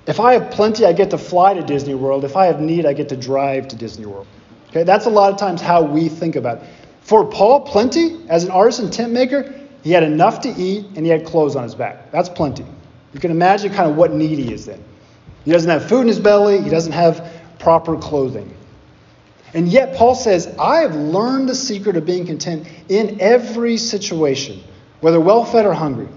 if 0.05 0.19
I 0.19 0.33
have 0.33 0.51
plenty, 0.51 0.86
I 0.86 0.93
get 0.93 1.12
to 1.12 1.17
fly 1.17 1.53
to 1.53 1.62
Disney 1.62 1.93
World. 1.93 2.25
If 2.25 2.36
I 2.36 2.48
have 2.48 2.60
need, 2.60 2.86
I 2.86 2.93
get 2.93 3.10
to 3.10 3.17
drive 3.17 3.69
to 3.69 3.75
Disney 3.75 4.05
World. 4.05 4.27
Okay, 4.69 4.83
that's 4.83 5.05
a 5.05 5.10
lot 5.10 5.31
of 5.31 5.39
times 5.39 5.62
how 5.62 5.81
we 5.81 6.10
think 6.10 6.36
about 6.36 6.57
it. 6.57 6.69
For 7.01 7.25
Paul, 7.25 7.62
plenty, 7.62 8.19
as 8.27 8.43
an 8.43 8.51
artisan 8.51 8.89
tent 8.89 9.13
maker, 9.13 9.53
he 9.83 9.91
had 9.91 10.03
enough 10.03 10.41
to 10.41 10.50
eat 10.50 10.86
and 10.95 11.05
he 11.05 11.12
had 11.12 11.25
clothes 11.25 11.55
on 11.55 11.63
his 11.63 11.75
back. 11.75 12.12
That's 12.12 12.29
plenty. 12.29 12.65
You 13.13 13.19
can 13.19 13.31
imagine 13.31 13.74
kind 13.74 13.89
of 13.89 13.95
what 13.95 14.13
need 14.13 14.39
he 14.39 14.53
is 14.53 14.65
then. 14.65 14.83
He 15.45 15.51
doesn't 15.51 15.69
have 15.69 15.88
food 15.88 16.01
in 16.01 16.07
his 16.07 16.19
belly, 16.19 16.62
he 16.62 16.69
doesn't 16.69 16.93
have 16.93 17.29
proper 17.60 17.98
clothing. 17.98 18.53
And 19.53 19.67
yet, 19.67 19.95
Paul 19.95 20.15
says, 20.15 20.53
I 20.60 20.77
have 20.77 20.95
learned 20.95 21.48
the 21.48 21.55
secret 21.55 21.95
of 21.95 22.05
being 22.05 22.25
content 22.25 22.67
in 22.89 23.22
every 23.22 23.77
situation, 23.77 24.63
whether 25.01 25.19
well 25.19 25.45
fed 25.45 25.65
or 25.65 25.74
hungry 25.74 26.07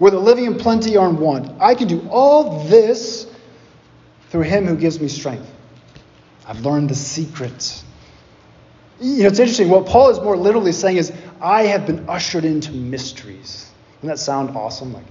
whether 0.00 0.16
living 0.16 0.46
in 0.46 0.56
plenty 0.56 0.96
are 0.96 1.08
in 1.08 1.18
want. 1.18 1.60
I 1.60 1.74
can 1.74 1.86
do 1.86 2.08
all 2.10 2.64
this 2.64 3.26
through 4.30 4.42
him 4.42 4.66
who 4.66 4.74
gives 4.74 4.98
me 4.98 5.08
strength. 5.08 5.48
I've 6.46 6.64
learned 6.64 6.88
the 6.88 6.94
secret. 6.94 7.84
You 8.98 9.22
know, 9.22 9.28
it's 9.28 9.38
interesting. 9.38 9.68
What 9.68 9.84
Paul 9.84 10.08
is 10.08 10.18
more 10.18 10.38
literally 10.38 10.72
saying 10.72 10.96
is, 10.96 11.12
I 11.40 11.64
have 11.64 11.86
been 11.86 12.08
ushered 12.08 12.46
into 12.46 12.72
mysteries. 12.72 13.70
Doesn't 13.96 14.08
that 14.08 14.18
sound 14.18 14.56
awesome? 14.56 14.94
Like, 14.94 15.04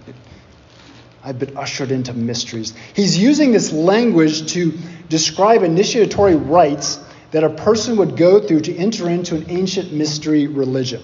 I've 1.23 1.37
been 1.37 1.55
ushered 1.55 1.91
into 1.91 2.13
mysteries. 2.13 2.73
He's 2.95 3.15
using 3.15 3.51
this 3.51 3.71
language 3.71 4.51
to 4.53 4.73
describe 5.07 5.61
initiatory 5.61 6.35
rites 6.35 6.99
that 7.29 7.43
a 7.43 7.49
person 7.51 7.95
would 7.97 8.17
go 8.17 8.39
through 8.39 8.61
to 8.61 8.75
enter 8.75 9.07
into 9.07 9.35
an 9.35 9.45
ancient 9.49 9.93
mystery 9.93 10.47
religion. 10.47 11.03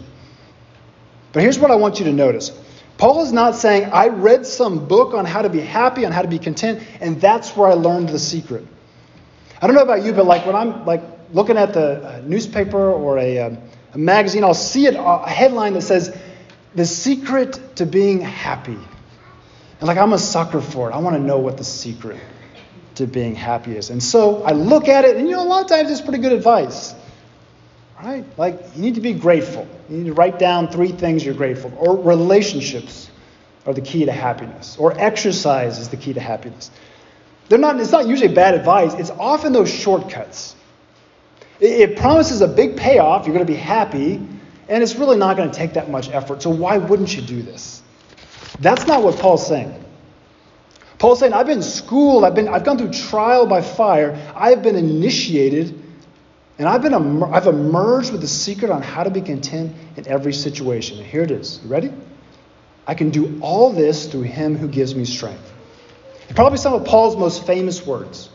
But 1.34 1.44
here's 1.44 1.60
what 1.60 1.70
I 1.70 1.76
want 1.76 2.00
you 2.00 2.06
to 2.06 2.14
notice 2.14 2.52
Paul 2.98 3.24
is 3.24 3.34
not 3.34 3.56
saying, 3.56 3.90
I 3.92 4.08
read 4.08 4.46
some 4.46 4.88
book 4.88 5.14
on 5.14 5.26
how 5.26 5.42
to 5.42 5.50
be 5.50 5.60
happy, 5.60 6.06
on 6.06 6.12
how 6.12 6.22
to 6.22 6.28
be 6.28 6.40
content, 6.40 6.82
and 7.02 7.20
that's 7.20 7.56
where 7.56 7.70
I 7.70 7.74
learned 7.74 8.10
the 8.10 8.20
secret. 8.20 8.66
I 9.62 9.68
don't 9.68 9.76
know 9.76 9.82
about 9.82 10.04
you, 10.04 10.14
but 10.14 10.26
like 10.26 10.46
when 10.46 10.56
I'm 10.56 10.86
like 10.86 11.04
looking 11.34 11.58
at 11.58 11.74
the 11.74 12.06
uh, 12.06 12.22
newspaper 12.24 12.92
or 12.92 13.18
a, 13.18 13.40
um, 13.40 13.58
a 13.94 13.98
magazine, 13.98 14.44
I'll 14.44 14.54
see 14.54 14.86
it, 14.86 14.96
a 14.98 15.30
headline 15.30 15.74
that 15.74 15.82
says, 15.82 16.16
The 16.76 16.86
secret 16.86 17.78
to 17.78 17.86
being 17.86 18.22
happy. 18.22 18.78
And 19.80 19.88
like 19.88 19.98
I'm 19.98 20.14
a 20.14 20.18
sucker 20.18 20.62
for 20.62 20.90
it. 20.90 20.94
I 20.94 21.00
want 21.00 21.18
to 21.18 21.22
know 21.22 21.40
what 21.40 21.58
the 21.58 21.64
secret 21.66 22.20
to 22.96 23.08
being 23.08 23.36
happy 23.36 23.76
is. 23.76 23.90
And 23.90 24.02
so 24.02 24.44
I 24.44 24.52
look 24.52 24.88
at 24.88 25.04
it, 25.04 25.18
and 25.18 25.28
you 25.28 25.36
know, 25.36 25.44
a 25.44 25.50
lot 25.50 25.64
of 25.64 25.70
times 25.70 25.92
it's 25.92 26.02
pretty 26.02 26.20
good 26.20 26.32
advice. 26.32 26.96
Right? 28.06 28.24
Like, 28.38 28.62
you 28.76 28.84
need 28.84 28.96
to 28.96 29.02
be 29.02 29.14
grateful. 29.14 29.68
You 29.90 29.98
need 29.98 30.06
to 30.06 30.14
write 30.14 30.38
down 30.38 30.68
three 30.68 30.92
things 30.92 31.26
you're 31.26 31.34
grateful 31.34 31.72
for. 31.72 31.78
Or 31.78 31.98
relationships 31.98 33.10
are 33.66 33.74
the 33.74 33.82
key 33.82 34.06
to 34.06 34.12
happiness. 34.12 34.78
Or 34.78 34.94
exercise 34.96 35.80
is 35.80 35.90
the 35.90 35.98
key 35.98 36.14
to 36.14 36.20
happiness. 36.20 36.70
They're 37.50 37.58
not, 37.58 37.80
it's 37.80 37.92
not 37.92 38.08
usually 38.08 38.32
bad 38.32 38.54
advice, 38.54 38.94
it's 38.94 39.10
often 39.10 39.54
those 39.54 39.74
shortcuts. 39.74 40.56
It, 41.60 41.90
it 41.90 41.98
promises 41.98 42.42
a 42.42 42.48
big 42.48 42.78
payoff, 42.78 43.26
you're 43.26 43.34
going 43.34 43.46
to 43.46 43.52
be 43.52 43.58
happy, 43.58 44.22
and 44.70 44.84
it's 44.84 44.96
really 44.96 45.18
not 45.18 45.36
going 45.36 45.50
to 45.50 45.56
take 45.56 45.74
that 45.74 45.90
much 45.90 46.10
effort. 46.10 46.44
So, 46.44 46.52
why 46.52 46.78
wouldn't 46.78 47.16
you 47.16 47.24
do 47.24 47.42
this? 47.42 47.82
That's 48.60 48.86
not 48.86 49.02
what 49.02 49.18
Paul's 49.18 49.48
saying. 49.48 49.84
Paul's 51.00 51.20
saying, 51.20 51.34
I've 51.34 51.48
been 51.48 51.64
schooled, 51.64 52.24
I've, 52.24 52.36
been, 52.36 52.50
I've 52.50 52.64
gone 52.64 52.78
through 52.78 52.94
trial 52.94 53.48
by 53.48 53.62
fire, 53.62 54.16
I've 54.36 54.62
been 54.62 54.76
initiated 54.76 55.85
And 56.58 56.70
I've, 56.70 56.82
been 56.82 57.24
I've 57.24 57.48
emerged 57.48 58.12
with 58.12 58.22
the 58.22 58.28
secret 58.28 58.72
on 58.72 58.82
how 58.82 59.04
to 59.04 59.10
be 59.10 59.22
content 59.22 59.76
in 59.98 60.08
every 60.08 60.32
situation. 60.32 60.98
And 60.98 61.06
here 61.06 61.24
it 61.24 61.32
is. 61.32 61.60
You 61.64 61.70
ready? 61.70 61.92
I 62.88 62.94
can 62.94 63.10
do 63.10 63.40
all 63.42 63.72
this 63.72 64.06
through 64.06 64.24
him 64.24 64.56
who 64.56 64.68
gives 64.68 64.96
me 64.96 65.06
strength. 65.06 65.52
Probably 66.34 66.58
some 66.58 66.74
of 66.74 66.86
Paul's 66.86 67.18
most 67.18 67.46
famous 67.46 67.86
words. 67.86 68.30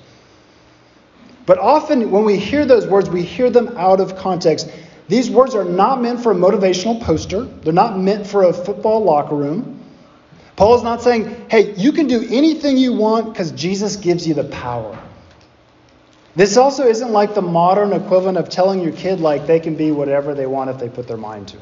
But 1.46 1.58
often 1.58 2.10
when 2.10 2.24
we 2.24 2.36
hear 2.36 2.66
those 2.66 2.86
words, 2.86 3.08
we 3.08 3.22
hear 3.22 3.50
them 3.50 3.76
out 3.76 4.00
of 4.00 4.16
context. 4.16 4.70
These 5.08 5.30
words 5.30 5.54
are 5.54 5.64
not 5.64 6.00
meant 6.00 6.22
for 6.22 6.30
a 6.30 6.34
motivational 6.34 7.00
poster, 7.00 7.42
they're 7.42 7.72
not 7.72 7.98
meant 7.98 8.26
for 8.26 8.44
a 8.44 8.52
football 8.52 9.02
locker 9.02 9.34
room. 9.34 9.82
Paul 10.54 10.76
is 10.76 10.82
not 10.82 11.02
saying, 11.02 11.46
hey, 11.50 11.74
you 11.74 11.92
can 11.92 12.06
do 12.06 12.24
anything 12.28 12.76
you 12.76 12.92
want 12.92 13.32
because 13.32 13.50
Jesus 13.52 13.96
gives 13.96 14.28
you 14.28 14.34
the 14.34 14.44
power. 14.44 14.96
This 16.36 16.56
also 16.56 16.86
isn't 16.86 17.10
like 17.10 17.34
the 17.34 17.42
modern 17.42 17.92
equivalent 17.92 18.38
of 18.38 18.48
telling 18.48 18.80
your 18.80 18.92
kid 18.92 19.20
like 19.20 19.46
they 19.46 19.60
can 19.60 19.74
be 19.74 19.90
whatever 19.90 20.34
they 20.34 20.46
want 20.46 20.70
if 20.70 20.78
they 20.78 20.88
put 20.88 21.08
their 21.08 21.16
mind 21.16 21.48
to. 21.48 21.58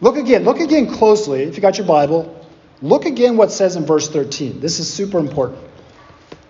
Look 0.00 0.16
again, 0.16 0.44
look 0.44 0.60
again 0.60 0.92
closely. 0.92 1.42
If 1.42 1.56
you 1.56 1.62
got 1.62 1.78
your 1.78 1.86
Bible, 1.86 2.46
look 2.82 3.04
again 3.04 3.36
what 3.36 3.52
says 3.52 3.76
in 3.76 3.86
verse 3.86 4.08
13. 4.08 4.60
This 4.60 4.80
is 4.80 4.92
super 4.92 5.18
important. 5.18 5.58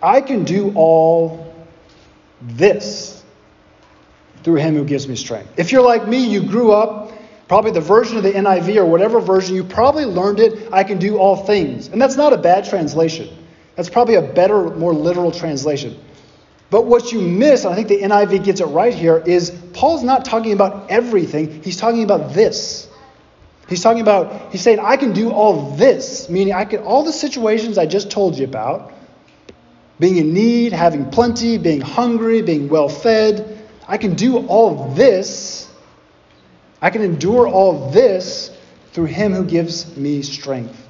I 0.03 0.21
can 0.21 0.45
do 0.45 0.73
all 0.75 1.55
this 2.41 3.23
through 4.43 4.57
him 4.57 4.75
who 4.75 4.85
gives 4.85 5.09
me 5.09 5.17
strength. 5.17 5.59
If 5.59 5.73
you're 5.73 5.83
like 5.83 6.07
me, 6.07 6.27
you 6.27 6.43
grew 6.43 6.73
up 6.73 7.13
probably 7.49 7.71
the 7.71 7.81
version 7.81 8.19
of 8.19 8.23
the 8.23 8.33
NIV 8.33 8.77
or 8.77 8.87
whatever 8.87 9.21
version, 9.21 9.57
you 9.57 9.65
probably 9.65 10.05
learned 10.05 10.39
it, 10.39 10.69
I 10.71 10.85
can 10.85 10.99
do 10.99 11.17
all 11.17 11.35
things. 11.35 11.89
And 11.89 12.01
that's 12.01 12.17
not 12.17 12.35
a 12.35 12.37
bad 12.37 12.67
translation. 12.67 13.29
That's 13.75 13.89
probably 13.89 14.17
a 14.17 14.23
better, 14.23 14.71
more 14.71 14.93
literal 14.93 15.33
translation. 15.33 15.99
But 16.71 16.85
what 16.87 17.13
you 17.13 17.21
miss, 17.21 17.65
and 17.65 17.73
I 17.73 17.77
think 17.77 17.89
the 17.89 18.01
NIV 18.01 18.45
gets 18.45 18.61
it 18.61 18.67
right 18.67 18.95
here, 18.95 19.23
is 19.25 19.51
Paul's 19.73 20.03
not 20.03 20.25
talking 20.25 20.53
about 20.53 20.91
everything. 20.91 21.63
He's 21.63 21.77
talking 21.77 22.03
about 22.03 22.35
this. 22.35 22.89
He's 23.69 23.83
talking 23.83 24.01
about, 24.01 24.53
he's 24.53 24.63
saying, 24.63 24.81
I 24.81 24.97
can 24.97 25.13
do 25.13 25.31
all 25.31 25.75
this, 25.77 26.29
meaning 26.29 26.55
I 26.55 26.65
can, 26.65 26.81
all 26.81 27.05
the 27.05 27.13
situations 27.13 27.79
I 27.79 27.87
just 27.87 28.11
told 28.11 28.37
you 28.37 28.45
about, 28.45 28.93
being 30.01 30.17
in 30.17 30.33
need, 30.33 30.73
having 30.73 31.11
plenty, 31.11 31.59
being 31.59 31.81
hungry, 31.81 32.41
being 32.43 32.69
well 32.69 32.89
fed, 32.89 33.59
I 33.87 33.97
can 33.99 34.15
do 34.15 34.47
all 34.47 34.91
this. 34.95 35.71
I 36.81 36.91
can 36.91 37.03
endure 37.03 37.49
all 37.49 37.91
this 37.91 38.51
through 38.93 39.07
him 39.07 39.33
who 39.33 39.45
gives 39.45 39.97
me 39.97 40.23
strength. 40.23 40.88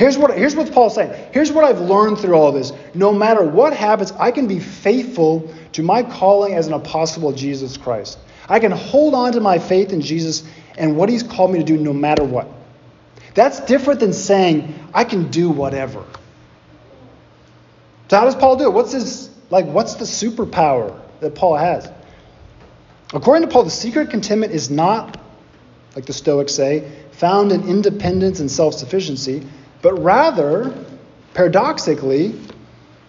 Here's 0.00 0.16
what, 0.16 0.34
here's 0.34 0.56
what 0.56 0.72
Paul's 0.72 0.94
saying. 0.94 1.12
Here's 1.30 1.52
what 1.52 1.62
I've 1.62 1.82
learned 1.82 2.20
through 2.20 2.32
all 2.32 2.52
this. 2.52 2.72
No 2.94 3.12
matter 3.12 3.44
what 3.44 3.76
happens, 3.76 4.12
I 4.12 4.30
can 4.30 4.46
be 4.46 4.58
faithful 4.58 5.54
to 5.72 5.82
my 5.82 6.02
calling 6.02 6.54
as 6.54 6.66
an 6.66 6.72
apostle 6.72 7.28
of 7.28 7.36
Jesus 7.36 7.76
Christ. 7.76 8.18
I 8.48 8.60
can 8.60 8.72
hold 8.72 9.12
on 9.12 9.32
to 9.32 9.40
my 9.40 9.58
faith 9.58 9.92
in 9.92 10.00
Jesus 10.00 10.42
and 10.78 10.96
what 10.96 11.10
he's 11.10 11.22
called 11.22 11.52
me 11.52 11.58
to 11.58 11.64
do 11.66 11.76
no 11.76 11.92
matter 11.92 12.24
what. 12.24 12.48
That's 13.34 13.60
different 13.60 14.00
than 14.00 14.14
saying, 14.14 14.74
I 14.94 15.04
can 15.04 15.30
do 15.30 15.50
whatever. 15.50 16.02
So 18.08 18.16
how 18.16 18.24
does 18.24 18.36
Paul 18.36 18.56
do 18.56 18.64
it? 18.64 18.72
What's 18.72 18.92
his 18.92 19.28
like 19.50 19.66
what's 19.66 19.96
the 19.96 20.06
superpower 20.06 20.98
that 21.20 21.34
Paul 21.34 21.56
has? 21.56 21.92
According 23.12 23.46
to 23.46 23.52
Paul, 23.52 23.64
the 23.64 23.70
secret 23.70 24.08
contentment 24.08 24.54
is 24.54 24.70
not, 24.70 25.20
like 25.94 26.06
the 26.06 26.14
Stoics 26.14 26.54
say, 26.54 26.90
found 27.12 27.52
in 27.52 27.68
independence 27.68 28.40
and 28.40 28.50
self-sufficiency, 28.50 29.46
but 29.82 29.94
rather, 29.94 30.74
paradoxically, 31.34 32.38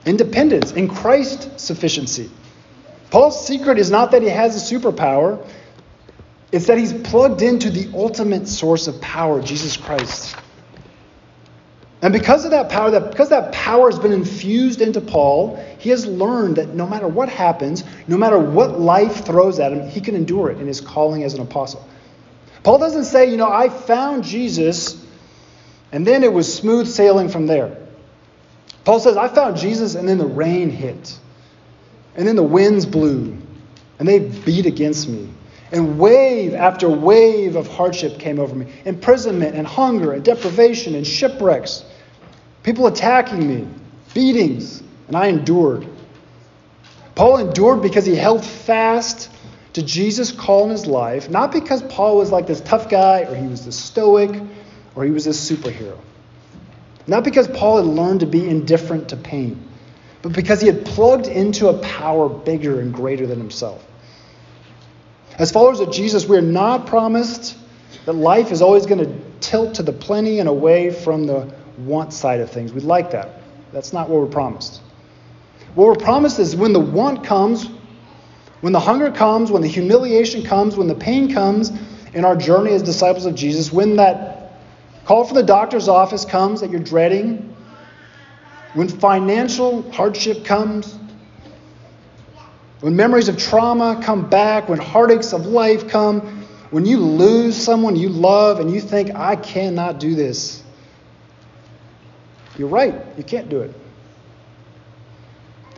independence 0.05 0.71
in 0.71 0.87
Christ's 0.87 1.61
sufficiency. 1.61 2.29
Paul's 3.09 3.45
secret 3.45 3.77
is 3.77 3.91
not 3.91 4.11
that 4.11 4.21
he 4.21 4.29
has 4.29 4.71
a 4.71 4.75
superpower, 4.75 5.45
it's 6.51 6.67
that 6.67 6.77
he's 6.77 6.93
plugged 6.93 7.41
into 7.41 7.69
the 7.69 7.91
ultimate 7.97 8.47
source 8.47 8.87
of 8.87 8.99
power, 9.01 9.41
Jesus 9.41 9.77
Christ. 9.77 10.35
And 12.01 12.11
because 12.11 12.45
of 12.45 12.51
that 12.51 12.69
power, 12.69 12.89
that 12.91 13.11
because 13.11 13.29
that 13.29 13.51
power 13.51 13.89
has 13.89 13.99
been 13.99 14.11
infused 14.11 14.81
into 14.81 15.01
Paul, 15.01 15.63
he 15.77 15.91
has 15.91 16.05
learned 16.05 16.55
that 16.55 16.69
no 16.69 16.87
matter 16.87 17.07
what 17.07 17.29
happens, 17.29 17.83
no 18.07 18.17
matter 18.17 18.39
what 18.39 18.79
life 18.79 19.23
throws 19.23 19.59
at 19.59 19.71
him, 19.71 19.87
he 19.87 20.01
can 20.01 20.15
endure 20.15 20.49
it 20.49 20.59
in 20.59 20.65
his 20.65 20.81
calling 20.81 21.23
as 21.23 21.35
an 21.35 21.41
apostle. 21.41 21.87
Paul 22.63 22.79
doesn't 22.79 23.05
say, 23.05 23.29
you 23.29 23.37
know, 23.37 23.51
I 23.51 23.69
found 23.69 24.23
Jesus 24.23 25.00
and 25.91 26.07
then 26.07 26.23
it 26.23 26.31
was 26.31 26.51
smooth 26.53 26.87
sailing 26.87 27.29
from 27.29 27.47
there. 27.47 27.77
Paul 28.85 28.99
says, 28.99 29.17
I 29.17 29.27
found 29.27 29.57
Jesus, 29.57 29.95
and 29.95 30.07
then 30.07 30.17
the 30.17 30.25
rain 30.25 30.69
hit. 30.69 31.17
And 32.15 32.27
then 32.27 32.35
the 32.35 32.43
winds 32.43 32.85
blew, 32.85 33.37
and 33.99 34.07
they 34.07 34.19
beat 34.19 34.65
against 34.65 35.07
me. 35.07 35.29
And 35.71 35.99
wave 35.99 36.53
after 36.53 36.89
wave 36.89 37.55
of 37.55 37.67
hardship 37.67 38.19
came 38.19 38.39
over 38.39 38.53
me 38.53 38.67
imprisonment, 38.85 39.55
and 39.55 39.65
hunger, 39.65 40.13
and 40.13 40.23
deprivation, 40.23 40.95
and 40.95 41.05
shipwrecks. 41.05 41.85
People 42.63 42.87
attacking 42.87 43.47
me, 43.47 43.67
beatings, 44.13 44.83
and 45.07 45.15
I 45.15 45.27
endured. 45.27 45.87
Paul 47.15 47.37
endured 47.37 47.81
because 47.81 48.05
he 48.05 48.15
held 48.15 48.43
fast 48.43 49.29
to 49.73 49.81
Jesus' 49.81 50.31
call 50.31 50.65
in 50.65 50.71
his 50.71 50.85
life, 50.85 51.29
not 51.29 51.51
because 51.51 51.81
Paul 51.83 52.17
was 52.17 52.31
like 52.31 52.47
this 52.47 52.61
tough 52.61 52.89
guy 52.89 53.21
or 53.21 53.35
he 53.35 53.47
was 53.47 53.65
the 53.65 53.71
stoic 53.71 54.41
or 54.95 55.03
he 55.03 55.11
was 55.11 55.27
a 55.27 55.31
superhero. 55.31 55.97
Not 57.07 57.23
because 57.23 57.47
Paul 57.47 57.77
had 57.77 57.85
learned 57.85 58.19
to 58.21 58.25
be 58.25 58.47
indifferent 58.47 59.09
to 59.09 59.17
pain, 59.17 59.67
but 60.21 60.33
because 60.33 60.61
he 60.61 60.67
had 60.67 60.85
plugged 60.85 61.27
into 61.27 61.69
a 61.69 61.77
power 61.79 62.29
bigger 62.29 62.79
and 62.79 62.93
greater 62.93 63.25
than 63.25 63.39
himself. 63.39 63.85
As 65.37 65.51
followers 65.51 65.79
of 65.79 65.91
Jesus, 65.91 66.27
we 66.27 66.37
are 66.37 66.41
not 66.41 66.85
promised 66.85 67.57
that 68.05 68.13
life 68.13 68.51
is 68.51 68.61
always 68.61 68.85
going 68.85 68.99
to 68.99 69.19
tilt 69.39 69.75
to 69.75 69.83
the 69.83 69.93
plenty 69.93 70.39
and 70.39 70.47
away 70.47 70.91
from 70.91 71.25
the 71.25 71.51
want 71.79 72.13
side 72.13 72.39
of 72.39 72.51
things. 72.51 72.73
We'd 72.73 72.83
like 72.83 73.11
that. 73.11 73.41
That's 73.71 73.93
not 73.93 74.09
what 74.09 74.21
we're 74.21 74.27
promised. 74.27 74.81
What 75.73 75.87
we're 75.87 75.95
promised 75.95 76.39
is 76.39 76.55
when 76.55 76.73
the 76.73 76.79
want 76.79 77.23
comes, 77.23 77.67
when 78.59 78.73
the 78.73 78.79
hunger 78.79 79.11
comes, 79.11 79.51
when 79.51 79.61
the 79.61 79.67
humiliation 79.67 80.43
comes, 80.43 80.75
when 80.75 80.87
the 80.87 80.95
pain 80.95 81.33
comes 81.33 81.71
in 82.13 82.25
our 82.25 82.35
journey 82.35 82.71
as 82.71 82.83
disciples 82.83 83.25
of 83.25 83.35
Jesus, 83.35 83.71
when 83.71 83.95
that 83.95 84.30
Call 85.11 85.25
for 85.25 85.33
the 85.33 85.43
doctor's 85.43 85.89
office 85.89 86.23
comes 86.23 86.61
that 86.61 86.69
you're 86.69 86.79
dreading. 86.79 87.53
When 88.75 88.87
financial 88.87 89.91
hardship 89.91 90.45
comes. 90.45 90.97
When 92.79 92.95
memories 92.95 93.27
of 93.27 93.37
trauma 93.37 93.99
come 94.01 94.29
back. 94.29 94.69
When 94.69 94.79
heartaches 94.79 95.33
of 95.33 95.45
life 95.45 95.89
come. 95.89 96.45
When 96.69 96.85
you 96.85 96.99
lose 96.99 97.57
someone 97.57 97.97
you 97.97 98.07
love 98.07 98.61
and 98.61 98.73
you 98.73 98.79
think, 98.79 99.13
I 99.13 99.35
cannot 99.35 99.99
do 99.99 100.15
this. 100.15 100.63
You're 102.57 102.69
right, 102.69 102.95
you 103.17 103.25
can't 103.25 103.49
do 103.49 103.63
it. 103.63 103.75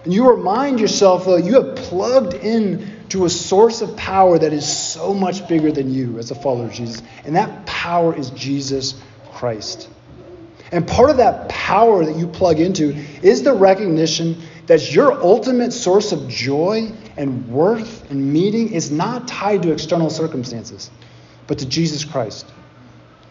And 0.04 0.13
you 0.13 0.30
remind 0.30 0.80
yourself, 0.80 1.26
though, 1.26 1.38
you 1.38 1.60
have 1.60 1.76
plugged 1.78 2.36
in 2.36 2.88
to 3.10 3.26
a 3.26 3.30
source 3.32 3.82
of 3.82 3.98
power 3.98 4.38
that 4.38 4.54
is 4.54 4.72
so 4.72 5.12
much 5.12 5.48
bigger 5.48 5.72
than 5.72 5.91
you 5.91 6.19
as 6.19 6.30
a 6.30 6.36
follower 6.36 6.65
of 6.65 6.74
Jesus. 6.74 7.02
And 7.26 7.36
that 7.36 7.65
power 7.65 8.15
is 8.15 8.30
Jesus 8.30 9.02
Christ. 9.34 9.89
And 10.72 10.88
part 10.88 11.10
of 11.10 11.17
that 11.17 11.50
power 11.50 12.04
that 12.04 12.15
you 12.15 12.28
plug 12.28 12.60
into 12.60 12.96
is 13.22 13.43
the 13.43 13.54
recognition 13.54 14.41
that 14.65 14.93
your 14.93 15.13
ultimate 15.22 15.72
source 15.72 16.12
of 16.12 16.28
joy 16.28 16.91
and 17.17 17.48
worth 17.48 18.10
and 18.10 18.34
meaning 18.34 18.72
is 18.74 18.89
not 18.89 19.28
tied 19.28 19.62
to 19.63 19.72
external 19.72 20.10
circumstances, 20.10 20.89
but 21.48 21.60
to 21.60 21.65
Jesus 21.67 22.04
Christ. 22.04 22.52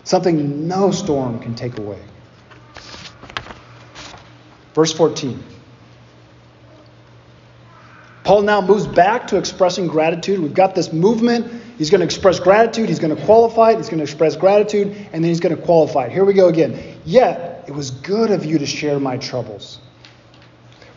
Something 0.04 0.68
no 0.68 0.90
storm 0.90 1.40
can 1.40 1.54
take 1.54 1.78
away. 1.78 2.02
Verse 4.74 4.92
14. 4.92 5.42
Paul 8.24 8.42
now 8.42 8.60
moves 8.60 8.86
back 8.86 9.26
to 9.28 9.36
expressing 9.36 9.88
gratitude. 9.88 10.40
We've 10.40 10.54
got 10.54 10.74
this 10.74 10.92
movement 10.92 11.62
He's 11.82 11.90
going 11.90 12.00
to 12.00 12.04
express 12.04 12.38
gratitude. 12.38 12.88
He's 12.88 12.98
going 12.98 13.16
to 13.16 13.24
qualify 13.24 13.72
it. 13.72 13.78
He's 13.78 13.88
going 13.88 13.98
to 13.98 14.04
express 14.04 14.36
gratitude. 14.36 14.88
And 15.12 15.24
then 15.24 15.24
he's 15.24 15.40
going 15.40 15.56
to 15.56 15.60
qualify 15.60 16.06
it. 16.06 16.12
Here 16.12 16.24
we 16.24 16.32
go 16.32 16.48
again. 16.48 16.96
Yet, 17.04 17.64
it 17.66 17.72
was 17.72 17.90
good 17.90 18.30
of 18.30 18.44
you 18.44 18.58
to 18.58 18.66
share 18.66 19.00
my 19.00 19.16
troubles. 19.16 19.80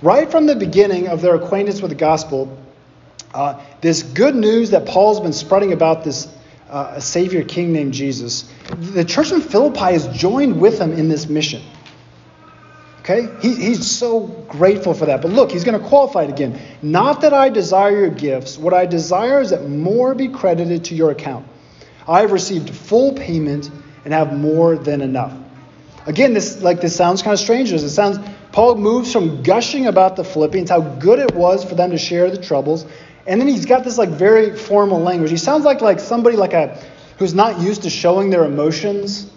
Right 0.04 0.30
from 0.30 0.46
the 0.46 0.56
beginning 0.56 1.08
of 1.08 1.22
their 1.22 1.34
acquaintance 1.36 1.82
with 1.82 1.90
the 1.90 1.96
gospel, 1.96 2.56
uh, 3.34 3.62
this 3.82 4.04
good 4.04 4.36
news 4.36 4.70
that 4.70 4.86
Paul's 4.86 5.20
been 5.20 5.34
spreading 5.34 5.74
about 5.74 6.04
this 6.04 6.28
uh, 6.70 7.00
Savior 7.00 7.44
King 7.44 7.74
named 7.74 7.94
Jesus, 7.94 8.52
the 8.78 9.06
church 9.06 9.32
in 9.32 9.42
Philippi 9.42 9.80
has 9.80 10.08
joined 10.10 10.60
with 10.60 10.80
him 10.80 10.92
in 10.92 11.10
this 11.10 11.28
mission. 11.28 11.64
Okay? 13.06 13.30
He, 13.40 13.54
he's 13.54 13.90
so 13.90 14.22
grateful 14.50 14.96
for 14.96 15.06
that. 15.06 15.22
But 15.22 15.30
look, 15.30 15.52
he's 15.52 15.64
going 15.64 15.80
to 15.80 15.88
qualify 15.88 16.24
it 16.24 16.32
again. 16.32 16.60
Not 16.82 17.22
that 17.22 17.36
I 17.36 17.50
desire 17.50 18.00
your 18.00 18.10
gifts. 18.10 18.58
What 18.58 18.74
I 18.74 18.88
desire 18.88 19.42
is 19.42 19.52
that 19.52 19.70
more 19.70 20.16
be 20.16 20.28
credited 20.28 20.86
to 20.86 20.96
your 20.96 21.12
account. 21.12 21.46
I 22.08 22.22
have 22.22 22.32
received 22.32 22.72
full 22.72 23.14
payment 23.14 23.70
and 24.06 24.14
have 24.14 24.36
more 24.36 24.76
than 24.76 25.02
enough. 25.02 25.38
Again, 26.08 26.34
this 26.34 26.62
like 26.62 26.82
this 26.82 26.96
sounds 26.96 27.22
kind 27.22 27.34
of 27.34 27.40
strange. 27.40 27.72
It 27.72 27.90
sounds 27.90 28.18
Paul 28.52 28.76
moves 28.76 29.12
from 29.14 29.44
gushing 29.44 29.86
about 29.86 30.16
the 30.16 30.24
Philippians, 30.24 30.70
how 30.70 30.82
good 30.82 31.20
it 31.20 31.34
was 31.36 31.64
for 31.64 31.76
them 31.76 31.92
to 31.92 31.98
share 31.98 32.30
the 32.30 32.38
troubles, 32.38 32.86
and 33.28 33.42
then 33.42 33.48
he's 33.48 33.66
got 33.66 33.84
this 33.84 33.98
like 33.98 34.10
very 34.10 34.56
formal 34.56 35.00
language. 35.00 35.32
He 35.32 35.38
sounds 35.38 35.64
like 35.64 35.82
like 35.82 36.00
somebody 36.00 36.38
like 36.38 36.54
a 36.54 36.80
who's 37.18 37.34
not 37.34 37.60
used 37.60 37.84
to 37.84 37.90
showing 37.90 38.30
their 38.30 38.46
emotions. 38.46 39.32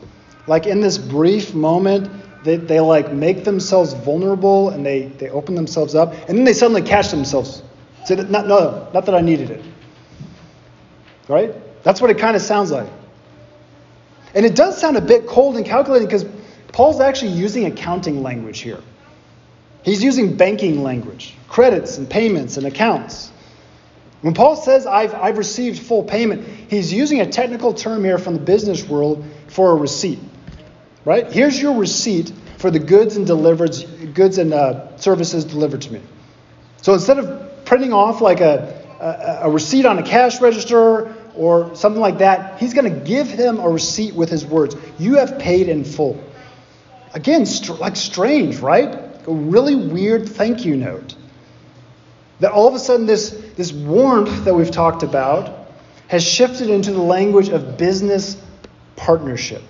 Like 0.46 0.66
in 0.66 0.80
this 0.80 0.98
brief 0.98 1.54
moment, 1.54 2.10
they, 2.44 2.56
they 2.56 2.80
like 2.80 3.12
make 3.12 3.44
themselves 3.44 3.92
vulnerable 3.92 4.70
and 4.70 4.84
they, 4.84 5.06
they 5.06 5.28
open 5.28 5.54
themselves 5.54 5.94
up, 5.94 6.12
and 6.28 6.38
then 6.38 6.44
they 6.44 6.52
suddenly 6.52 6.82
catch 6.82 7.10
themselves. 7.10 7.62
Say, 8.04 8.16
not, 8.16 8.46
no, 8.46 8.88
not 8.94 9.06
that 9.06 9.14
I 9.14 9.20
needed 9.20 9.50
it. 9.50 9.64
Right? 11.28 11.54
That's 11.82 12.00
what 12.00 12.10
it 12.10 12.18
kind 12.18 12.36
of 12.36 12.42
sounds 12.42 12.70
like. 12.70 12.88
And 14.34 14.46
it 14.46 14.54
does 14.54 14.78
sound 14.80 14.96
a 14.96 15.00
bit 15.00 15.26
cold 15.26 15.56
and 15.56 15.64
calculating 15.64 16.06
because 16.06 16.24
Paul's 16.72 17.00
actually 17.00 17.32
using 17.32 17.66
accounting 17.66 18.22
language 18.22 18.60
here. 18.60 18.80
He's 19.84 20.02
using 20.02 20.36
banking 20.36 20.82
language, 20.82 21.34
credits 21.48 21.98
and 21.98 22.08
payments 22.08 22.56
and 22.56 22.66
accounts. 22.66 23.30
When 24.20 24.34
Paul 24.34 24.56
says, 24.56 24.86
I've, 24.86 25.14
I've 25.14 25.38
received 25.38 25.80
full 25.80 26.02
payment, 26.02 26.46
he's 26.68 26.92
using 26.92 27.20
a 27.20 27.26
technical 27.26 27.72
term 27.72 28.04
here 28.04 28.18
from 28.18 28.34
the 28.34 28.40
business 28.40 28.86
world 28.86 29.24
for 29.46 29.70
a 29.70 29.76
receipt. 29.76 30.18
Right? 31.04 31.30
Here's 31.32 31.60
your 31.60 31.78
receipt 31.78 32.32
for 32.58 32.70
the 32.70 32.78
goods 32.78 33.16
and 33.16 33.26
delivered 33.26 33.74
goods 34.14 34.38
and 34.38 34.52
uh, 34.52 34.96
services 34.98 35.44
delivered 35.44 35.82
to 35.82 35.92
me. 35.92 36.00
So 36.82 36.92
instead 36.92 37.18
of 37.18 37.64
printing 37.64 37.92
off 37.92 38.20
like 38.20 38.40
a, 38.40 38.84
a, 39.00 39.48
a 39.48 39.50
receipt 39.50 39.86
on 39.86 39.98
a 39.98 40.02
cash 40.02 40.40
register 40.40 41.14
or 41.34 41.74
something 41.76 42.00
like 42.00 42.18
that, 42.18 42.58
he's 42.58 42.74
going 42.74 42.92
to 42.92 43.00
give 43.00 43.28
him 43.28 43.58
a 43.58 43.68
receipt 43.68 44.14
with 44.14 44.28
his 44.28 44.44
words. 44.44 44.76
You 44.98 45.16
have 45.16 45.38
paid 45.38 45.68
in 45.68 45.84
full. 45.84 46.22
Again, 47.14 47.46
str- 47.46 47.74
like 47.74 47.96
strange, 47.96 48.58
right? 48.58 48.94
A 49.26 49.32
really 49.32 49.76
weird 49.76 50.28
thank 50.28 50.64
you 50.64 50.76
note. 50.76 51.14
That 52.40 52.52
all 52.52 52.68
of 52.68 52.74
a 52.74 52.78
sudden, 52.78 53.06
this, 53.06 53.30
this 53.56 53.72
warmth 53.72 54.44
that 54.44 54.54
we've 54.54 54.70
talked 54.70 55.02
about 55.02 55.68
has 56.08 56.24
shifted 56.24 56.70
into 56.70 56.92
the 56.92 57.00
language 57.00 57.48
of 57.48 57.76
business 57.76 58.40
partnership. 58.96 59.62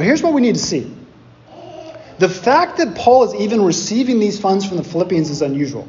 But 0.00 0.06
here's 0.06 0.22
what 0.22 0.32
we 0.32 0.40
need 0.40 0.54
to 0.54 0.60
see 0.62 0.90
the 2.18 2.28
fact 2.30 2.78
that 2.78 2.94
Paul 2.94 3.24
is 3.24 3.34
even 3.34 3.60
receiving 3.60 4.18
these 4.18 4.40
funds 4.40 4.64
from 4.64 4.78
the 4.78 4.82
Philippians 4.82 5.28
is 5.28 5.42
unusual. 5.42 5.86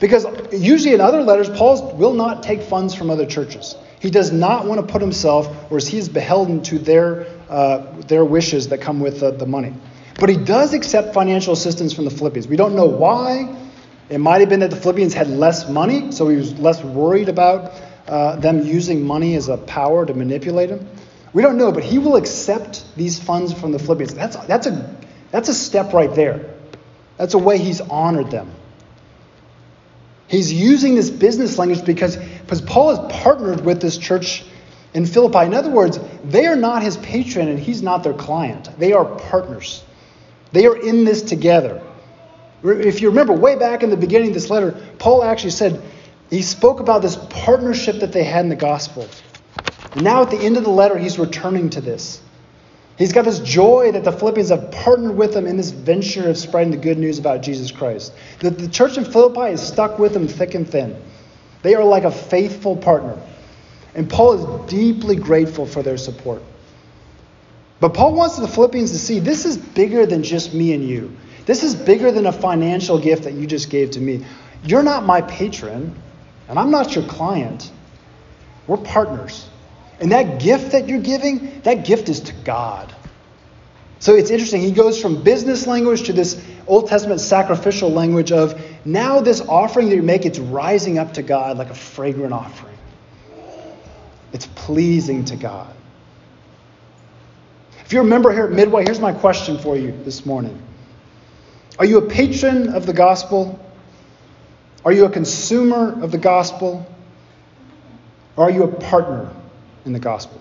Because 0.00 0.24
usually 0.54 0.94
in 0.94 1.02
other 1.02 1.20
letters, 1.20 1.50
Paul 1.50 1.94
will 1.96 2.14
not 2.14 2.42
take 2.42 2.62
funds 2.62 2.94
from 2.94 3.10
other 3.10 3.26
churches. 3.26 3.76
He 4.00 4.08
does 4.08 4.32
not 4.32 4.64
want 4.64 4.80
to 4.80 4.90
put 4.90 5.02
himself, 5.02 5.70
or 5.70 5.76
he 5.80 5.98
is 5.98 6.08
beholden 6.08 6.62
to 6.62 6.78
their, 6.78 7.26
uh, 7.50 8.00
their 8.08 8.24
wishes 8.24 8.68
that 8.68 8.80
come 8.80 9.00
with 9.00 9.20
the, 9.20 9.32
the 9.32 9.44
money. 9.44 9.74
But 10.18 10.30
he 10.30 10.38
does 10.38 10.72
accept 10.72 11.12
financial 11.12 11.52
assistance 11.52 11.92
from 11.92 12.06
the 12.06 12.10
Philippians. 12.10 12.48
We 12.48 12.56
don't 12.56 12.74
know 12.74 12.86
why. 12.86 13.54
It 14.08 14.16
might 14.16 14.40
have 14.40 14.48
been 14.48 14.60
that 14.60 14.70
the 14.70 14.76
Philippians 14.76 15.12
had 15.12 15.28
less 15.28 15.68
money, 15.68 16.10
so 16.10 16.26
he 16.30 16.38
was 16.38 16.58
less 16.58 16.82
worried 16.82 17.28
about 17.28 17.70
uh, 18.08 18.36
them 18.36 18.64
using 18.64 19.06
money 19.06 19.34
as 19.34 19.48
a 19.50 19.58
power 19.58 20.06
to 20.06 20.14
manipulate 20.14 20.70
him. 20.70 20.88
We 21.36 21.42
don't 21.42 21.58
know, 21.58 21.70
but 21.70 21.84
he 21.84 21.98
will 21.98 22.16
accept 22.16 22.82
these 22.96 23.18
funds 23.22 23.52
from 23.52 23.70
the 23.70 23.78
Philippians. 23.78 24.14
That's, 24.14 24.36
that's, 24.46 24.66
a, 24.68 24.96
that's 25.30 25.50
a 25.50 25.54
step 25.54 25.92
right 25.92 26.14
there. 26.14 26.54
That's 27.18 27.34
a 27.34 27.38
way 27.38 27.58
he's 27.58 27.82
honored 27.82 28.30
them. 28.30 28.50
He's 30.28 30.50
using 30.50 30.94
this 30.94 31.10
business 31.10 31.58
language 31.58 31.84
because, 31.84 32.16
because 32.16 32.62
Paul 32.62 32.96
has 32.96 33.12
partnered 33.20 33.66
with 33.66 33.82
this 33.82 33.98
church 33.98 34.46
in 34.94 35.04
Philippi. 35.04 35.40
In 35.40 35.52
other 35.52 35.68
words, 35.68 36.00
they 36.24 36.46
are 36.46 36.56
not 36.56 36.82
his 36.82 36.96
patron 36.96 37.48
and 37.48 37.58
he's 37.58 37.82
not 37.82 38.02
their 38.02 38.14
client. 38.14 38.70
They 38.78 38.94
are 38.94 39.04
partners. 39.04 39.84
They 40.52 40.64
are 40.64 40.74
in 40.74 41.04
this 41.04 41.20
together. 41.20 41.82
If 42.64 43.02
you 43.02 43.10
remember 43.10 43.34
way 43.34 43.56
back 43.56 43.82
in 43.82 43.90
the 43.90 43.98
beginning 43.98 44.28
of 44.28 44.34
this 44.34 44.48
letter, 44.48 44.72
Paul 44.98 45.22
actually 45.22 45.50
said, 45.50 45.82
he 46.30 46.40
spoke 46.40 46.80
about 46.80 47.02
this 47.02 47.16
partnership 47.28 48.00
that 48.00 48.12
they 48.12 48.24
had 48.24 48.46
in 48.46 48.48
the 48.48 48.56
gospel. 48.56 49.06
And 49.96 50.04
now 50.04 50.20
at 50.20 50.30
the 50.30 50.36
end 50.36 50.58
of 50.58 50.62
the 50.62 50.70
letter, 50.70 50.98
he's 50.98 51.18
returning 51.18 51.70
to 51.70 51.80
this. 51.80 52.20
He's 52.98 53.14
got 53.14 53.24
this 53.24 53.38
joy 53.38 53.92
that 53.92 54.04
the 54.04 54.12
Philippians 54.12 54.50
have 54.50 54.70
partnered 54.70 55.16
with 55.16 55.34
him 55.34 55.46
in 55.46 55.56
this 55.56 55.70
venture 55.70 56.28
of 56.28 56.36
spreading 56.36 56.70
the 56.70 56.76
good 56.76 56.98
news 56.98 57.18
about 57.18 57.40
Jesus 57.40 57.70
Christ. 57.70 58.12
That 58.40 58.58
the 58.58 58.68
church 58.68 58.98
in 58.98 59.06
Philippi 59.06 59.52
is 59.52 59.62
stuck 59.62 59.98
with 59.98 60.14
him 60.14 60.28
thick 60.28 60.54
and 60.54 60.68
thin. 60.68 61.02
They 61.62 61.74
are 61.74 61.82
like 61.82 62.04
a 62.04 62.10
faithful 62.10 62.76
partner. 62.76 63.18
And 63.94 64.06
Paul 64.08 64.34
is 64.34 64.70
deeply 64.70 65.16
grateful 65.16 65.64
for 65.64 65.82
their 65.82 65.96
support. 65.96 66.42
But 67.80 67.94
Paul 67.94 68.12
wants 68.12 68.36
the 68.36 68.48
Philippians 68.48 68.90
to 68.90 68.98
see 68.98 69.18
this 69.18 69.46
is 69.46 69.56
bigger 69.56 70.04
than 70.04 70.22
just 70.22 70.52
me 70.52 70.74
and 70.74 70.86
you. 70.86 71.16
This 71.46 71.62
is 71.62 71.74
bigger 71.74 72.12
than 72.12 72.26
a 72.26 72.32
financial 72.32 72.98
gift 72.98 73.24
that 73.24 73.32
you 73.32 73.46
just 73.46 73.70
gave 73.70 73.92
to 73.92 74.00
me. 74.00 74.26
You're 74.62 74.82
not 74.82 75.06
my 75.06 75.22
patron, 75.22 75.94
and 76.50 76.58
I'm 76.58 76.70
not 76.70 76.94
your 76.94 77.06
client. 77.06 77.72
We're 78.66 78.76
partners. 78.76 79.48
And 80.00 80.12
that 80.12 80.40
gift 80.40 80.72
that 80.72 80.88
you're 80.88 81.00
giving, 81.00 81.60
that 81.62 81.84
gift 81.86 82.08
is 82.08 82.20
to 82.20 82.32
God. 82.32 82.94
So 83.98 84.14
it's 84.14 84.30
interesting. 84.30 84.60
He 84.60 84.72
goes 84.72 85.00
from 85.00 85.22
business 85.22 85.66
language 85.66 86.04
to 86.04 86.12
this 86.12 86.42
Old 86.66 86.88
Testament 86.88 87.20
sacrificial 87.20 87.90
language 87.90 88.30
of 88.30 88.60
now 88.84 89.20
this 89.20 89.40
offering 89.40 89.88
that 89.88 89.96
you 89.96 90.02
make, 90.02 90.26
it's 90.26 90.38
rising 90.38 90.98
up 90.98 91.14
to 91.14 91.22
God 91.22 91.56
like 91.56 91.70
a 91.70 91.74
fragrant 91.74 92.32
offering. 92.32 92.76
It's 94.32 94.46
pleasing 94.46 95.24
to 95.26 95.36
God. 95.36 95.72
If 97.84 97.92
you're 97.92 98.02
a 98.02 98.06
member 98.06 98.32
here 98.32 98.44
at 98.44 98.52
Midway, 98.52 98.84
here's 98.84 99.00
my 99.00 99.12
question 99.12 99.58
for 99.58 99.76
you 99.76 99.92
this 100.04 100.26
morning 100.26 100.60
Are 101.78 101.84
you 101.84 101.98
a 101.98 102.08
patron 102.08 102.74
of 102.74 102.84
the 102.84 102.92
gospel? 102.92 103.58
Are 104.84 104.92
you 104.92 105.06
a 105.06 105.10
consumer 105.10 106.00
of 106.02 106.12
the 106.12 106.18
gospel? 106.18 106.86
Or 108.36 108.44
are 108.44 108.50
you 108.50 108.64
a 108.64 108.68
partner 108.68 109.35
in 109.86 109.92
the 109.92 109.98
gospel? 109.98 110.40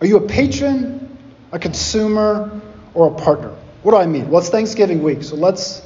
Are 0.00 0.06
you 0.06 0.16
a 0.16 0.26
patron, 0.26 1.18
a 1.52 1.58
consumer, 1.58 2.60
or 2.94 3.08
a 3.08 3.14
partner? 3.14 3.54
What 3.82 3.92
do 3.92 3.98
I 3.98 4.06
mean? 4.06 4.30
Well, 4.30 4.40
it's 4.40 4.48
Thanksgiving 4.48 5.02
week, 5.02 5.22
so 5.22 5.36
let's 5.36 5.82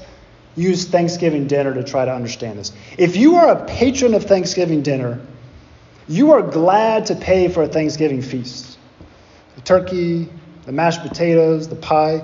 use 0.55 0.85
Thanksgiving 0.85 1.47
dinner 1.47 1.75
to 1.75 1.83
try 1.83 2.05
to 2.05 2.15
understand 2.15 2.59
this. 2.59 2.73
If 2.99 3.17
you 3.17 3.37
are 3.37 3.49
a 3.51 3.65
patron 3.65 4.15
of 4.15 4.25
Thanksgiving 4.25 4.83
dinner, 4.83 5.21
you 6.09 6.33
are 6.33 6.43
glad 6.43 7.07
to 7.07 7.15
pay 7.15 7.49
for 7.49 7.63
a 7.63 7.69
Thanksgiving 7.69 8.23
feast. 8.23 8.79
The 9.57 9.63
turkey, 9.63 10.29
the 10.67 10.73
mashed 10.73 11.03
potatoes, 11.03 11.69
the 11.69 11.77
pie. 11.77 12.23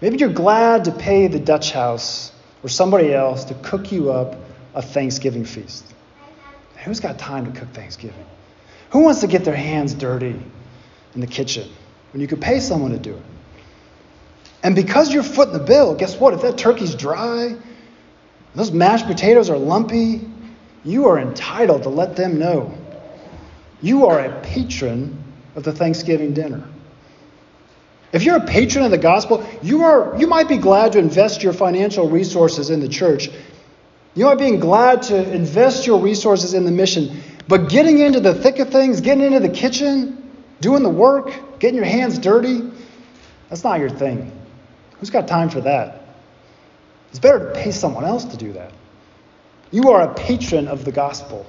Maybe 0.00 0.18
you're 0.18 0.28
glad 0.28 0.84
to 0.84 0.92
pay 0.92 1.28
the 1.28 1.38
Dutch 1.38 1.72
house 1.72 2.32
or 2.62 2.68
somebody 2.68 3.14
else 3.14 3.44
to 3.44 3.54
cook 3.54 3.90
you 3.90 4.12
up 4.12 4.36
a 4.74 4.82
Thanksgiving 4.82 5.44
feast. 5.44 5.86
Who's 6.84 7.00
got 7.00 7.18
time 7.18 7.50
to 7.50 7.58
cook 7.58 7.68
Thanksgiving? 7.70 8.26
Who 8.92 9.00
wants 9.00 9.20
to 9.20 9.26
get 9.26 9.44
their 9.44 9.56
hands 9.56 9.94
dirty 9.94 10.38
in 11.14 11.20
the 11.20 11.26
kitchen 11.26 11.68
when 12.12 12.20
you 12.20 12.28
could 12.28 12.40
pay 12.40 12.60
someone 12.60 12.92
to 12.92 12.98
do 12.98 13.14
it? 13.14 13.22
And 14.62 14.76
because 14.76 15.12
you're 15.12 15.22
footing 15.22 15.54
the 15.54 15.64
bill, 15.64 15.94
guess 15.94 16.20
what? 16.20 16.34
If 16.34 16.42
that 16.42 16.56
turkey's 16.56 16.94
dry, 16.94 17.56
those 18.54 18.70
mashed 18.70 19.06
potatoes 19.06 19.50
are 19.50 19.56
lumpy, 19.56 20.28
you 20.84 21.06
are 21.08 21.18
entitled 21.18 21.84
to 21.84 21.88
let 21.88 22.16
them 22.16 22.38
know. 22.38 22.76
You 23.80 24.06
are 24.06 24.20
a 24.20 24.40
patron 24.42 25.22
of 25.56 25.64
the 25.64 25.72
Thanksgiving 25.72 26.34
dinner. 26.34 26.62
If 28.12 28.24
you're 28.24 28.36
a 28.36 28.46
patron 28.46 28.84
of 28.84 28.90
the 28.90 28.98
gospel, 28.98 29.46
you, 29.62 29.84
are, 29.84 30.14
you 30.18 30.26
might 30.26 30.48
be 30.48 30.58
glad 30.58 30.92
to 30.92 30.98
invest 30.98 31.42
your 31.42 31.54
financial 31.54 32.10
resources 32.10 32.68
in 32.68 32.80
the 32.80 32.88
church. 32.88 33.30
You 34.14 34.26
might 34.26 34.38
be 34.38 34.54
glad 34.58 35.02
to 35.04 35.32
invest 35.32 35.86
your 35.86 35.98
resources 35.98 36.52
in 36.52 36.66
the 36.66 36.70
mission. 36.70 37.22
But 37.48 37.68
getting 37.68 37.98
into 37.98 38.20
the 38.20 38.34
thick 38.34 38.58
of 38.58 38.70
things, 38.70 39.00
getting 39.00 39.24
into 39.24 39.40
the 39.40 39.48
kitchen, 39.48 40.30
doing 40.60 40.82
the 40.82 40.88
work, 40.88 41.58
getting 41.58 41.76
your 41.76 41.84
hands 41.84 42.18
dirty, 42.18 42.70
that's 43.48 43.64
not 43.64 43.80
your 43.80 43.90
thing. 43.90 44.32
Who's 44.98 45.10
got 45.10 45.28
time 45.28 45.50
for 45.50 45.60
that? 45.62 46.02
It's 47.10 47.18
better 47.18 47.38
to 47.38 47.52
pay 47.52 47.72
someone 47.72 48.04
else 48.04 48.24
to 48.26 48.36
do 48.36 48.52
that. 48.54 48.72
You 49.70 49.90
are 49.90 50.02
a 50.02 50.14
patron 50.14 50.68
of 50.68 50.84
the 50.84 50.92
gospel. 50.92 51.46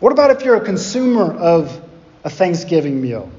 What 0.00 0.12
about 0.12 0.30
if 0.30 0.44
you're 0.44 0.56
a 0.56 0.64
consumer 0.64 1.32
of 1.34 1.82
a 2.24 2.30
Thanksgiving 2.30 3.00
meal? 3.00 3.30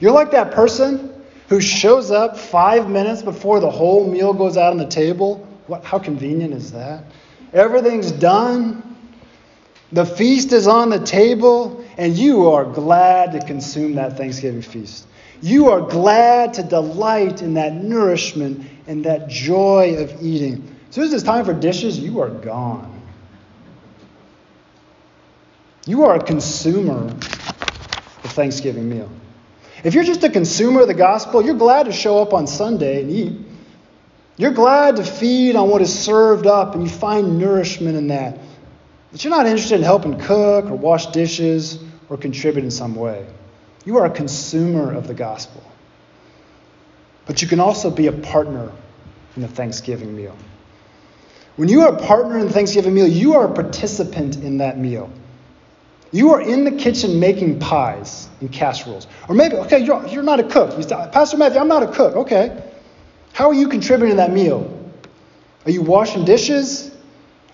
You're 0.00 0.12
like 0.12 0.30
that 0.30 0.52
person 0.52 1.22
who 1.48 1.60
shows 1.60 2.10
up 2.10 2.38
five 2.38 2.88
minutes 2.88 3.22
before 3.22 3.60
the 3.60 3.70
whole 3.70 4.06
meal 4.06 4.32
goes 4.32 4.56
out 4.56 4.70
on 4.70 4.78
the 4.78 4.86
table. 4.86 5.46
What, 5.66 5.84
how 5.84 5.98
convenient 5.98 6.54
is 6.54 6.72
that? 6.72 7.04
Everything's 7.52 8.12
done. 8.12 8.89
The 9.92 10.06
feast 10.06 10.52
is 10.52 10.68
on 10.68 10.90
the 10.90 11.00
table, 11.00 11.84
and 11.96 12.16
you 12.16 12.50
are 12.50 12.64
glad 12.64 13.32
to 13.32 13.44
consume 13.44 13.96
that 13.96 14.16
Thanksgiving 14.16 14.62
feast. 14.62 15.06
You 15.42 15.70
are 15.70 15.80
glad 15.80 16.54
to 16.54 16.62
delight 16.62 17.42
in 17.42 17.54
that 17.54 17.74
nourishment 17.74 18.66
and 18.86 19.04
that 19.04 19.28
joy 19.28 19.96
of 19.98 20.22
eating. 20.22 20.76
As 20.88 20.94
soon 20.94 21.04
as 21.04 21.12
it's 21.12 21.24
time 21.24 21.44
for 21.44 21.54
dishes, 21.54 21.98
you 21.98 22.20
are 22.20 22.28
gone. 22.28 23.00
You 25.86 26.04
are 26.04 26.16
a 26.16 26.22
consumer 26.22 27.06
of 27.06 28.30
Thanksgiving 28.32 28.88
meal. 28.88 29.10
If 29.82 29.94
you're 29.94 30.04
just 30.04 30.22
a 30.22 30.30
consumer 30.30 30.82
of 30.82 30.88
the 30.88 30.94
gospel, 30.94 31.42
you're 31.42 31.54
glad 31.54 31.86
to 31.86 31.92
show 31.92 32.20
up 32.20 32.34
on 32.34 32.46
Sunday 32.46 33.00
and 33.02 33.10
eat. 33.10 33.32
You're 34.36 34.52
glad 34.52 34.96
to 34.96 35.04
feed 35.04 35.56
on 35.56 35.68
what 35.68 35.82
is 35.82 35.96
served 35.96 36.46
up 36.46 36.74
and 36.74 36.82
you 36.84 36.90
find 36.90 37.38
nourishment 37.38 37.96
in 37.96 38.08
that. 38.08 38.38
But 39.12 39.24
you're 39.24 39.34
not 39.34 39.46
interested 39.46 39.76
in 39.76 39.82
helping 39.82 40.18
cook 40.18 40.66
or 40.66 40.74
wash 40.74 41.06
dishes 41.06 41.78
or 42.08 42.16
contribute 42.16 42.64
in 42.64 42.70
some 42.70 42.94
way. 42.94 43.26
You 43.84 43.98
are 43.98 44.06
a 44.06 44.10
consumer 44.10 44.92
of 44.92 45.08
the 45.08 45.14
gospel. 45.14 45.62
But 47.26 47.42
you 47.42 47.48
can 47.48 47.60
also 47.60 47.90
be 47.90 48.06
a 48.06 48.12
partner 48.12 48.70
in 49.36 49.42
the 49.42 49.48
Thanksgiving 49.48 50.16
meal. 50.16 50.36
When 51.56 51.68
you 51.68 51.82
are 51.82 51.94
a 51.94 51.98
partner 51.98 52.38
in 52.38 52.46
the 52.46 52.52
Thanksgiving 52.52 52.94
meal, 52.94 53.06
you 53.06 53.34
are 53.34 53.46
a 53.46 53.52
participant 53.52 54.36
in 54.36 54.58
that 54.58 54.78
meal. 54.78 55.10
You 56.12 56.32
are 56.32 56.40
in 56.40 56.64
the 56.64 56.72
kitchen 56.72 57.20
making 57.20 57.60
pies 57.60 58.28
and 58.40 58.50
casseroles. 58.50 59.06
Or 59.28 59.34
maybe, 59.34 59.56
okay, 59.56 59.78
you're, 59.78 60.04
you're 60.08 60.22
not 60.22 60.40
a 60.40 60.44
cook. 60.44 60.76
You 60.76 60.82
say, 60.82 61.08
Pastor 61.12 61.36
Matthew, 61.36 61.60
I'm 61.60 61.68
not 61.68 61.82
a 61.82 61.92
cook. 61.92 62.16
Okay. 62.16 62.64
How 63.32 63.48
are 63.48 63.54
you 63.54 63.68
contributing 63.68 64.10
to 64.10 64.16
that 64.16 64.32
meal? 64.32 64.76
Are 65.66 65.70
you 65.70 65.82
washing 65.82 66.24
dishes? 66.24 66.90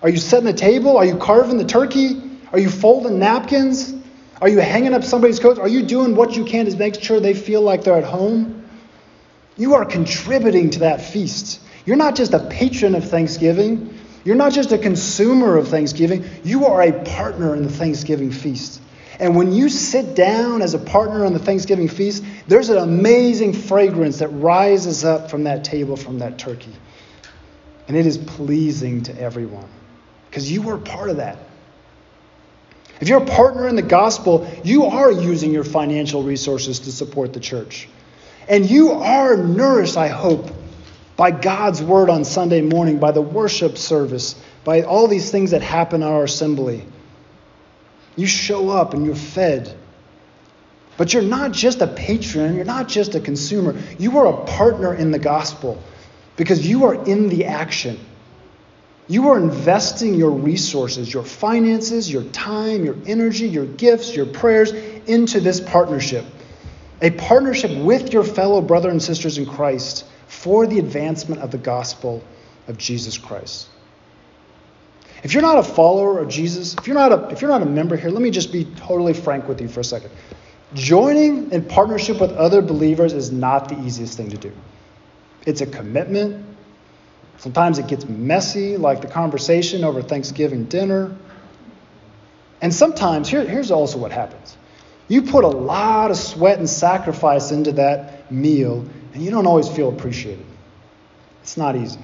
Are 0.01 0.09
you 0.09 0.17
setting 0.17 0.45
the 0.45 0.53
table? 0.53 0.97
Are 0.97 1.05
you 1.05 1.17
carving 1.17 1.57
the 1.57 1.65
turkey? 1.65 2.21
Are 2.51 2.59
you 2.59 2.69
folding 2.69 3.19
napkins? 3.19 3.93
Are 4.39 4.49
you 4.49 4.59
hanging 4.59 4.93
up 4.93 5.03
somebody's 5.03 5.39
coat? 5.39 5.57
Are 5.57 5.67
you 5.67 5.81
doing 5.83 6.15
what 6.15 6.35
you 6.35 6.45
can 6.45 6.65
to 6.67 6.77
make 6.77 7.01
sure 7.01 7.19
they 7.19 7.33
feel 7.33 7.61
like 7.61 7.83
they're 7.83 7.97
at 7.97 8.03
home? 8.03 8.63
You 9.57 9.73
are 9.73 9.85
contributing 9.85 10.69
to 10.71 10.79
that 10.79 11.01
feast. 11.01 11.59
You're 11.85 11.97
not 11.97 12.15
just 12.15 12.33
a 12.33 12.39
patron 12.39 12.93
of 12.93 13.09
Thanksgiving. 13.09 13.97
You're 14.23 14.35
not 14.35 14.51
just 14.51 14.71
a 14.71 14.77
consumer 14.77 15.57
of 15.57 15.69
Thanksgiving. 15.69 16.23
You 16.43 16.67
are 16.67 16.83
a 16.83 17.03
partner 17.03 17.55
in 17.55 17.63
the 17.63 17.71
Thanksgiving 17.71 18.31
feast. 18.31 18.81
And 19.19 19.35
when 19.35 19.51
you 19.51 19.67
sit 19.67 20.15
down 20.15 20.61
as 20.61 20.75
a 20.75 20.79
partner 20.79 21.25
on 21.25 21.33
the 21.33 21.39
Thanksgiving 21.39 21.87
feast, 21.87 22.23
there's 22.47 22.69
an 22.69 22.77
amazing 22.77 23.53
fragrance 23.53 24.19
that 24.19 24.27
rises 24.27 25.03
up 25.03 25.31
from 25.31 25.45
that 25.45 25.63
table, 25.63 25.97
from 25.97 26.19
that 26.19 26.37
turkey. 26.37 26.73
And 27.87 27.97
it 27.97 28.05
is 28.05 28.19
pleasing 28.19 29.01
to 29.03 29.19
everyone 29.19 29.67
because 30.29 30.51
you 30.51 30.61
were 30.61 30.77
part 30.77 31.09
of 31.09 31.17
that. 31.17 31.37
If 32.99 33.09
you're 33.09 33.21
a 33.21 33.25
partner 33.25 33.67
in 33.67 33.75
the 33.75 33.81
gospel, 33.81 34.49
you 34.63 34.85
are 34.85 35.11
using 35.11 35.51
your 35.51 35.63
financial 35.63 36.23
resources 36.23 36.79
to 36.81 36.91
support 36.91 37.33
the 37.33 37.39
church. 37.39 37.87
And 38.49 38.69
you 38.69 38.91
are 38.93 39.37
nourished, 39.37 39.97
I 39.97 40.07
hope, 40.07 40.49
by 41.15 41.31
God's 41.31 41.81
word 41.81 42.09
on 42.09 42.23
Sunday 42.23 42.61
morning, 42.61 42.99
by 42.99 43.11
the 43.11 43.21
worship 43.21 43.77
service, 43.77 44.35
by 44.63 44.81
all 44.81 45.07
these 45.07 45.29
things 45.31 45.51
that 45.51 45.61
happen 45.61 46.01
at 46.01 46.09
our 46.09 46.23
assembly. 46.23 46.85
You 48.15 48.25
show 48.25 48.69
up 48.69 48.93
and 48.93 49.05
you're 49.05 49.15
fed. 49.15 49.75
But 50.97 51.13
you're 51.13 51.21
not 51.21 51.51
just 51.51 51.81
a 51.81 51.87
patron, 51.87 52.55
you're 52.55 52.65
not 52.65 52.87
just 52.87 53.13
a 53.13 53.19
consumer. 53.19 53.75
You 53.99 54.17
are 54.17 54.27
a 54.27 54.45
partner 54.45 54.95
in 54.95 55.11
the 55.11 55.19
gospel 55.19 55.81
because 56.35 56.67
you 56.67 56.85
are 56.85 57.05
in 57.05 57.29
the 57.29 57.45
action. 57.45 57.99
You 59.07 59.29
are 59.29 59.37
investing 59.37 60.15
your 60.15 60.31
resources, 60.31 61.13
your 61.13 61.23
finances, 61.23 62.11
your 62.11 62.23
time, 62.23 62.83
your 62.83 62.95
energy, 63.05 63.47
your 63.47 63.65
gifts, 63.65 64.15
your 64.15 64.25
prayers 64.25 64.71
into 64.71 65.39
this 65.39 65.61
partnership 65.61 66.25
a 67.01 67.11
partnership 67.11 67.71
with 67.83 68.11
your 68.11 68.23
fellow 68.23 68.61
brother 68.61 68.89
and 68.89 69.01
sisters 69.01 69.37
in 69.37 69.45
Christ 69.45 70.05
for 70.27 70.65
the 70.65 70.79
advancement 70.79 71.41
of 71.41 71.51
the 71.51 71.57
gospel 71.57 72.23
of 72.67 72.77
Jesus 72.77 73.17
Christ. 73.17 73.67
If 75.23 75.33
you're 75.33 75.43
not 75.43 75.59
a 75.59 75.63
follower 75.63 76.19
of 76.19 76.29
Jesus, 76.29 76.75
if 76.75 76.87
you're 76.87 76.95
not 76.95 77.11
a, 77.11 77.29
if 77.29 77.41
you're 77.41 77.49
not 77.49 77.61
a 77.61 77.67
member 77.67 77.95
here, 77.95 78.09
let 78.09 78.21
me 78.21 78.31
just 78.31 78.51
be 78.51 78.65
totally 78.65 79.13
frank 79.13 79.47
with 79.47 79.61
you 79.61 79.67
for 79.67 79.79
a 79.79 79.83
second. 79.83 80.11
Joining 80.73 81.51
in 81.51 81.63
partnership 81.65 82.19
with 82.19 82.31
other 82.33 82.61
believers 82.61 83.13
is 83.13 83.31
not 83.31 83.69
the 83.69 83.79
easiest 83.81 84.17
thing 84.17 84.29
to 84.29 84.37
do. 84.37 84.51
It's 85.45 85.61
a 85.61 85.65
commitment. 85.65 86.45
Sometimes 87.37 87.79
it 87.79 87.87
gets 87.87 88.05
messy, 88.05 88.77
like 88.77 89.01
the 89.01 89.07
conversation 89.07 89.83
over 89.83 90.01
Thanksgiving 90.01 90.65
dinner. 90.65 91.15
And 92.61 92.73
sometimes, 92.73 93.29
here, 93.29 93.43
here's 93.47 93.71
also 93.71 93.99
what 93.99 94.11
happens 94.11 94.57
you 95.07 95.21
put 95.21 95.45
a 95.45 95.49
lot 95.49 96.11
of 96.11 96.17
sweat 96.17 96.57
and 96.57 96.69
sacrifice 96.69 97.51
into 97.51 97.71
that 97.73 98.29
meal, 98.31 98.85
and 99.13 99.23
you 99.23 99.31
don't 99.31 99.47
always 99.47 99.69
feel 99.69 99.89
appreciated. 99.89 100.45
It's 101.43 101.55
not 101.55 101.77
easy. 101.77 101.99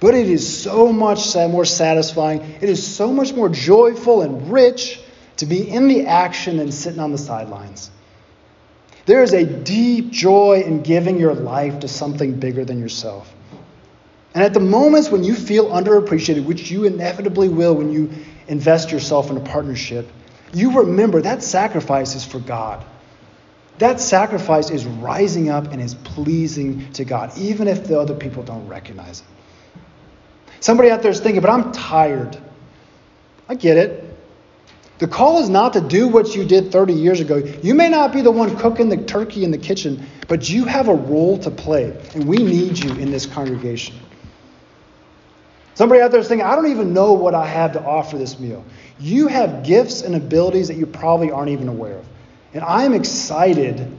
But 0.00 0.14
it 0.14 0.28
is 0.28 0.62
so 0.62 0.92
much 0.92 1.36
more 1.36 1.64
satisfying. 1.64 2.40
It 2.60 2.68
is 2.68 2.84
so 2.84 3.12
much 3.12 3.34
more 3.34 3.48
joyful 3.48 4.22
and 4.22 4.50
rich 4.50 4.98
to 5.36 5.46
be 5.46 5.70
in 5.70 5.88
the 5.88 6.06
action 6.06 6.56
than 6.56 6.72
sitting 6.72 7.00
on 7.00 7.12
the 7.12 7.18
sidelines. 7.18 7.90
There 9.06 9.22
is 9.22 9.32
a 9.32 9.44
deep 9.44 10.10
joy 10.10 10.62
in 10.66 10.82
giving 10.82 11.18
your 11.18 11.34
life 11.34 11.80
to 11.80 11.88
something 11.88 12.40
bigger 12.40 12.64
than 12.64 12.80
yourself. 12.80 13.32
And 14.34 14.44
at 14.44 14.54
the 14.54 14.60
moments 14.60 15.10
when 15.10 15.24
you 15.24 15.34
feel 15.34 15.68
underappreciated, 15.70 16.44
which 16.44 16.70
you 16.70 16.84
inevitably 16.84 17.48
will 17.48 17.74
when 17.74 17.92
you 17.92 18.10
invest 18.46 18.92
yourself 18.92 19.30
in 19.30 19.36
a 19.36 19.40
partnership, 19.40 20.08
you 20.52 20.78
remember 20.78 21.22
that 21.22 21.42
sacrifice 21.42 22.14
is 22.14 22.24
for 22.24 22.38
God. 22.38 22.84
That 23.78 24.00
sacrifice 24.00 24.70
is 24.70 24.84
rising 24.84 25.48
up 25.48 25.72
and 25.72 25.80
is 25.80 25.94
pleasing 25.94 26.92
to 26.92 27.04
God, 27.04 27.36
even 27.38 27.66
if 27.66 27.86
the 27.86 27.98
other 27.98 28.14
people 28.14 28.42
don't 28.42 28.68
recognize 28.68 29.20
it. 29.20 29.26
Somebody 30.60 30.90
out 30.90 31.02
there 31.02 31.10
is 31.10 31.20
thinking, 31.20 31.40
but 31.40 31.50
I'm 31.50 31.72
tired. 31.72 32.36
I 33.48 33.54
get 33.54 33.78
it. 33.78 34.04
The 34.98 35.08
call 35.08 35.42
is 35.42 35.48
not 35.48 35.72
to 35.72 35.80
do 35.80 36.08
what 36.08 36.36
you 36.36 36.44
did 36.44 36.70
30 36.70 36.92
years 36.92 37.20
ago. 37.20 37.36
You 37.36 37.74
may 37.74 37.88
not 37.88 38.12
be 38.12 38.20
the 38.20 38.30
one 38.30 38.54
cooking 38.58 38.90
the 38.90 38.98
turkey 38.98 39.44
in 39.44 39.50
the 39.50 39.58
kitchen, 39.58 40.06
but 40.28 40.48
you 40.50 40.66
have 40.66 40.88
a 40.88 40.94
role 40.94 41.38
to 41.38 41.50
play, 41.50 41.98
and 42.14 42.26
we 42.26 42.36
need 42.36 42.78
you 42.78 42.90
in 42.92 43.10
this 43.10 43.24
congregation. 43.24 43.96
Somebody 45.80 46.02
out 46.02 46.10
there 46.10 46.20
is 46.20 46.28
thinking, 46.28 46.46
I 46.46 46.56
don't 46.56 46.70
even 46.70 46.92
know 46.92 47.14
what 47.14 47.34
I 47.34 47.46
have 47.46 47.72
to 47.72 47.82
offer 47.82 48.18
this 48.18 48.38
meal. 48.38 48.62
You 48.98 49.28
have 49.28 49.62
gifts 49.64 50.02
and 50.02 50.14
abilities 50.14 50.68
that 50.68 50.76
you 50.76 50.84
probably 50.84 51.30
aren't 51.30 51.48
even 51.48 51.68
aware 51.68 51.96
of. 51.96 52.06
And 52.52 52.62
I 52.62 52.84
am 52.84 52.92
excited 52.92 53.90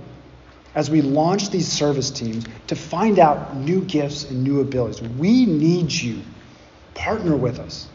as 0.76 0.92
we 0.92 1.02
launch 1.02 1.50
these 1.50 1.68
service 1.68 2.12
teams 2.12 2.46
to 2.68 2.76
find 2.76 3.18
out 3.18 3.56
new 3.58 3.82
gifts 3.82 4.30
and 4.30 4.44
new 4.44 4.62
abilities. 4.62 5.02
We 5.02 5.48
need 5.48 5.92
you. 5.92 6.22
Partner 6.94 7.36
with 7.36 7.58
us. 7.58 7.88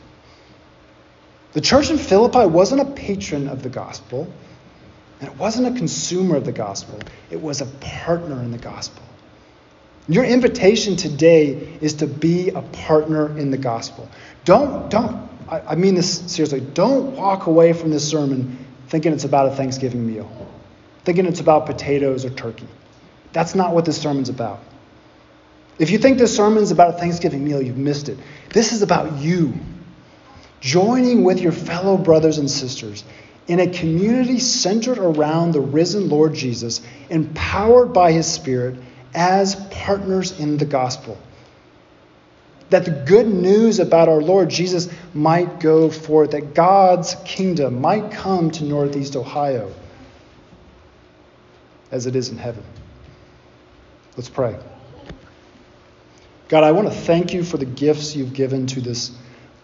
The 1.53 1.61
church 1.61 1.88
in 1.88 1.96
Philippi 1.96 2.44
wasn't 2.44 2.81
a 2.81 2.90
patron 2.90 3.46
of 3.46 3.62
the 3.62 3.68
gospel, 3.68 4.27
and 5.20 5.31
it 5.31 5.37
wasn't 5.37 5.68
a 5.68 5.79
consumer 5.79 6.35
of 6.35 6.44
the 6.44 6.51
gospel, 6.51 6.99
it 7.31 7.40
was 7.40 7.61
a 7.61 7.66
partner 7.66 8.42
in 8.42 8.51
the 8.51 8.59
gospel. 8.59 9.05
Your 10.09 10.25
invitation 10.25 10.97
today 10.97 11.79
is 11.81 11.95
to 11.95 12.07
be 12.07 12.51
a 12.51 12.62
partner 12.62 13.37
in 13.37 13.51
the 13.51 13.59
gospel. 13.59 14.09
Don't, 14.45 14.88
don't, 14.88 15.29
I, 15.49 15.61
I 15.61 15.75
mean 15.75 15.95
this 15.95 16.33
seriously, 16.33 16.61
don't 16.61 17.16
walk 17.16 17.47
away 17.47 17.73
from 17.73 17.90
this 17.90 18.09
sermon 18.09 18.64
thinking 18.88 19.12
it's 19.12 19.25
about 19.25 19.49
a 19.49 19.51
Thanksgiving 19.51 20.07
meal, 20.07 20.31
thinking 21.05 21.27
it's 21.27 21.40
about 21.40 21.66
potatoes 21.66 22.25
or 22.25 22.31
turkey. 22.31 22.69
That's 23.33 23.55
not 23.55 23.75
what 23.75 23.85
this 23.85 24.01
sermon's 24.01 24.29
about. 24.29 24.61
If 25.79 25.90
you 25.90 25.99
think 25.99 26.19
this 26.19 26.35
sermon's 26.35 26.71
about 26.71 26.95
a 26.95 26.99
Thanksgiving 26.99 27.45
meal, 27.45 27.61
you've 27.61 27.77
missed 27.77 28.09
it. 28.09 28.19
This 28.51 28.73
is 28.73 28.83
about 28.83 29.19
you 29.19 29.55
joining 30.61 31.23
with 31.25 31.40
your 31.40 31.53
fellow 31.53 31.99
brothers 31.99 32.38
and 32.38 32.51
sisters 32.51 33.05
in 33.47 33.61
a 33.61 33.66
community 33.69 34.38
centered 34.38 34.99
around 34.99 35.53
the 35.53 35.61
risen 35.61 36.09
Lord 36.09 36.35
Jesus, 36.35 36.81
empowered 37.11 37.92
by 37.92 38.12
his 38.12 38.27
Spirit 38.27 38.77
as 39.16 39.57
partners 39.70 40.38
in 40.38 40.59
the 40.59 40.66
gospel. 40.66 41.18
That 42.70 42.85
the 42.85 42.90
good 42.90 43.26
news 43.26 43.81
about 43.81 44.09
our 44.09 44.20
Lord 44.20 44.50
Jesus 44.50 44.88
might 45.14 45.59
go 45.61 45.88
forth, 45.90 46.33
that 46.33 46.55
God's 46.55 47.16
kingdom 47.24 47.81
might 47.81 48.11
come 48.11 48.50
to 48.52 48.64
Northeast 48.64 49.16
Ohio 49.16 49.72
as 51.90 52.07
it 52.07 52.14
is 52.14 52.29
in 52.29 52.37
heaven. 52.37 52.62
Let's 54.16 54.29
pray. 54.29 54.59
God, 56.48 56.64
I 56.64 56.72
want 56.72 56.88
to 56.88 56.94
thank 56.94 57.33
you 57.33 57.42
for 57.42 57.57
the 57.57 57.64
gifts 57.64 58.14
you've 58.14 58.35
given 58.35 58.66
to 58.68 58.81
this 58.81 59.16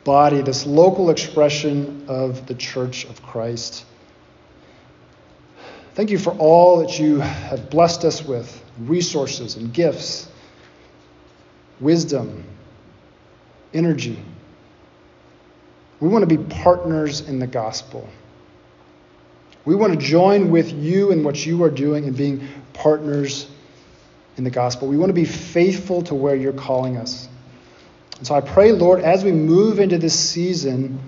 body, 0.04 0.40
this 0.42 0.66
local 0.66 1.10
expression 1.10 2.04
of 2.08 2.46
the 2.46 2.54
church 2.54 3.04
of 3.04 3.22
Christ. 3.22 3.84
Thank 5.94 6.10
you 6.10 6.18
for 6.18 6.32
all 6.32 6.78
that 6.78 6.98
you 6.98 7.18
have 7.18 7.68
blessed 7.68 8.04
us 8.04 8.24
with 8.24 8.61
resources 8.78 9.56
and 9.56 9.72
gifts, 9.72 10.28
wisdom, 11.80 12.44
energy. 13.74 14.18
We 16.00 16.08
want 16.08 16.28
to 16.28 16.36
be 16.36 16.42
partners 16.42 17.20
in 17.20 17.38
the 17.38 17.46
gospel. 17.46 18.08
We 19.64 19.74
want 19.74 19.92
to 19.92 19.98
join 19.98 20.50
with 20.50 20.72
you 20.72 21.12
in 21.12 21.22
what 21.22 21.46
you 21.46 21.62
are 21.62 21.70
doing 21.70 22.06
and 22.06 22.16
being 22.16 22.48
partners 22.72 23.48
in 24.36 24.44
the 24.44 24.50
gospel. 24.50 24.88
We 24.88 24.96
want 24.96 25.10
to 25.10 25.14
be 25.14 25.24
faithful 25.24 26.02
to 26.02 26.14
where 26.14 26.34
you're 26.34 26.52
calling 26.52 26.96
us. 26.96 27.28
And 28.18 28.26
so 28.26 28.34
I 28.34 28.40
pray, 28.40 28.72
Lord, 28.72 29.00
as 29.00 29.24
we 29.24 29.32
move 29.32 29.78
into 29.78 29.98
this 29.98 30.18
season 30.18 30.98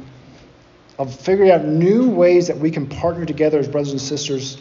of 0.98 1.14
figuring 1.14 1.50
out 1.50 1.64
new 1.64 2.10
ways 2.10 2.46
that 2.48 2.58
we 2.58 2.70
can 2.70 2.86
partner 2.86 3.26
together 3.26 3.58
as 3.58 3.66
brothers 3.66 3.92
and 3.92 4.00
sisters 4.00 4.58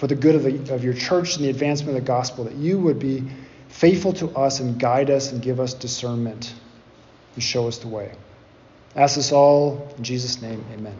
for 0.00 0.06
the 0.06 0.14
good 0.14 0.34
of, 0.34 0.44
the, 0.44 0.74
of 0.74 0.82
your 0.82 0.94
church 0.94 1.36
and 1.36 1.44
the 1.44 1.50
advancement 1.50 1.94
of 1.94 2.02
the 2.02 2.06
gospel, 2.06 2.44
that 2.44 2.54
you 2.54 2.78
would 2.78 2.98
be 2.98 3.22
faithful 3.68 4.14
to 4.14 4.30
us 4.30 4.58
and 4.58 4.80
guide 4.80 5.10
us 5.10 5.30
and 5.30 5.42
give 5.42 5.60
us 5.60 5.74
discernment 5.74 6.54
and 7.34 7.44
show 7.44 7.68
us 7.68 7.76
the 7.76 7.86
way. 7.86 8.10
Ask 8.96 9.16
this 9.16 9.30
all 9.30 9.92
in 9.98 10.02
Jesus' 10.02 10.40
name, 10.40 10.64
amen. 10.72 10.96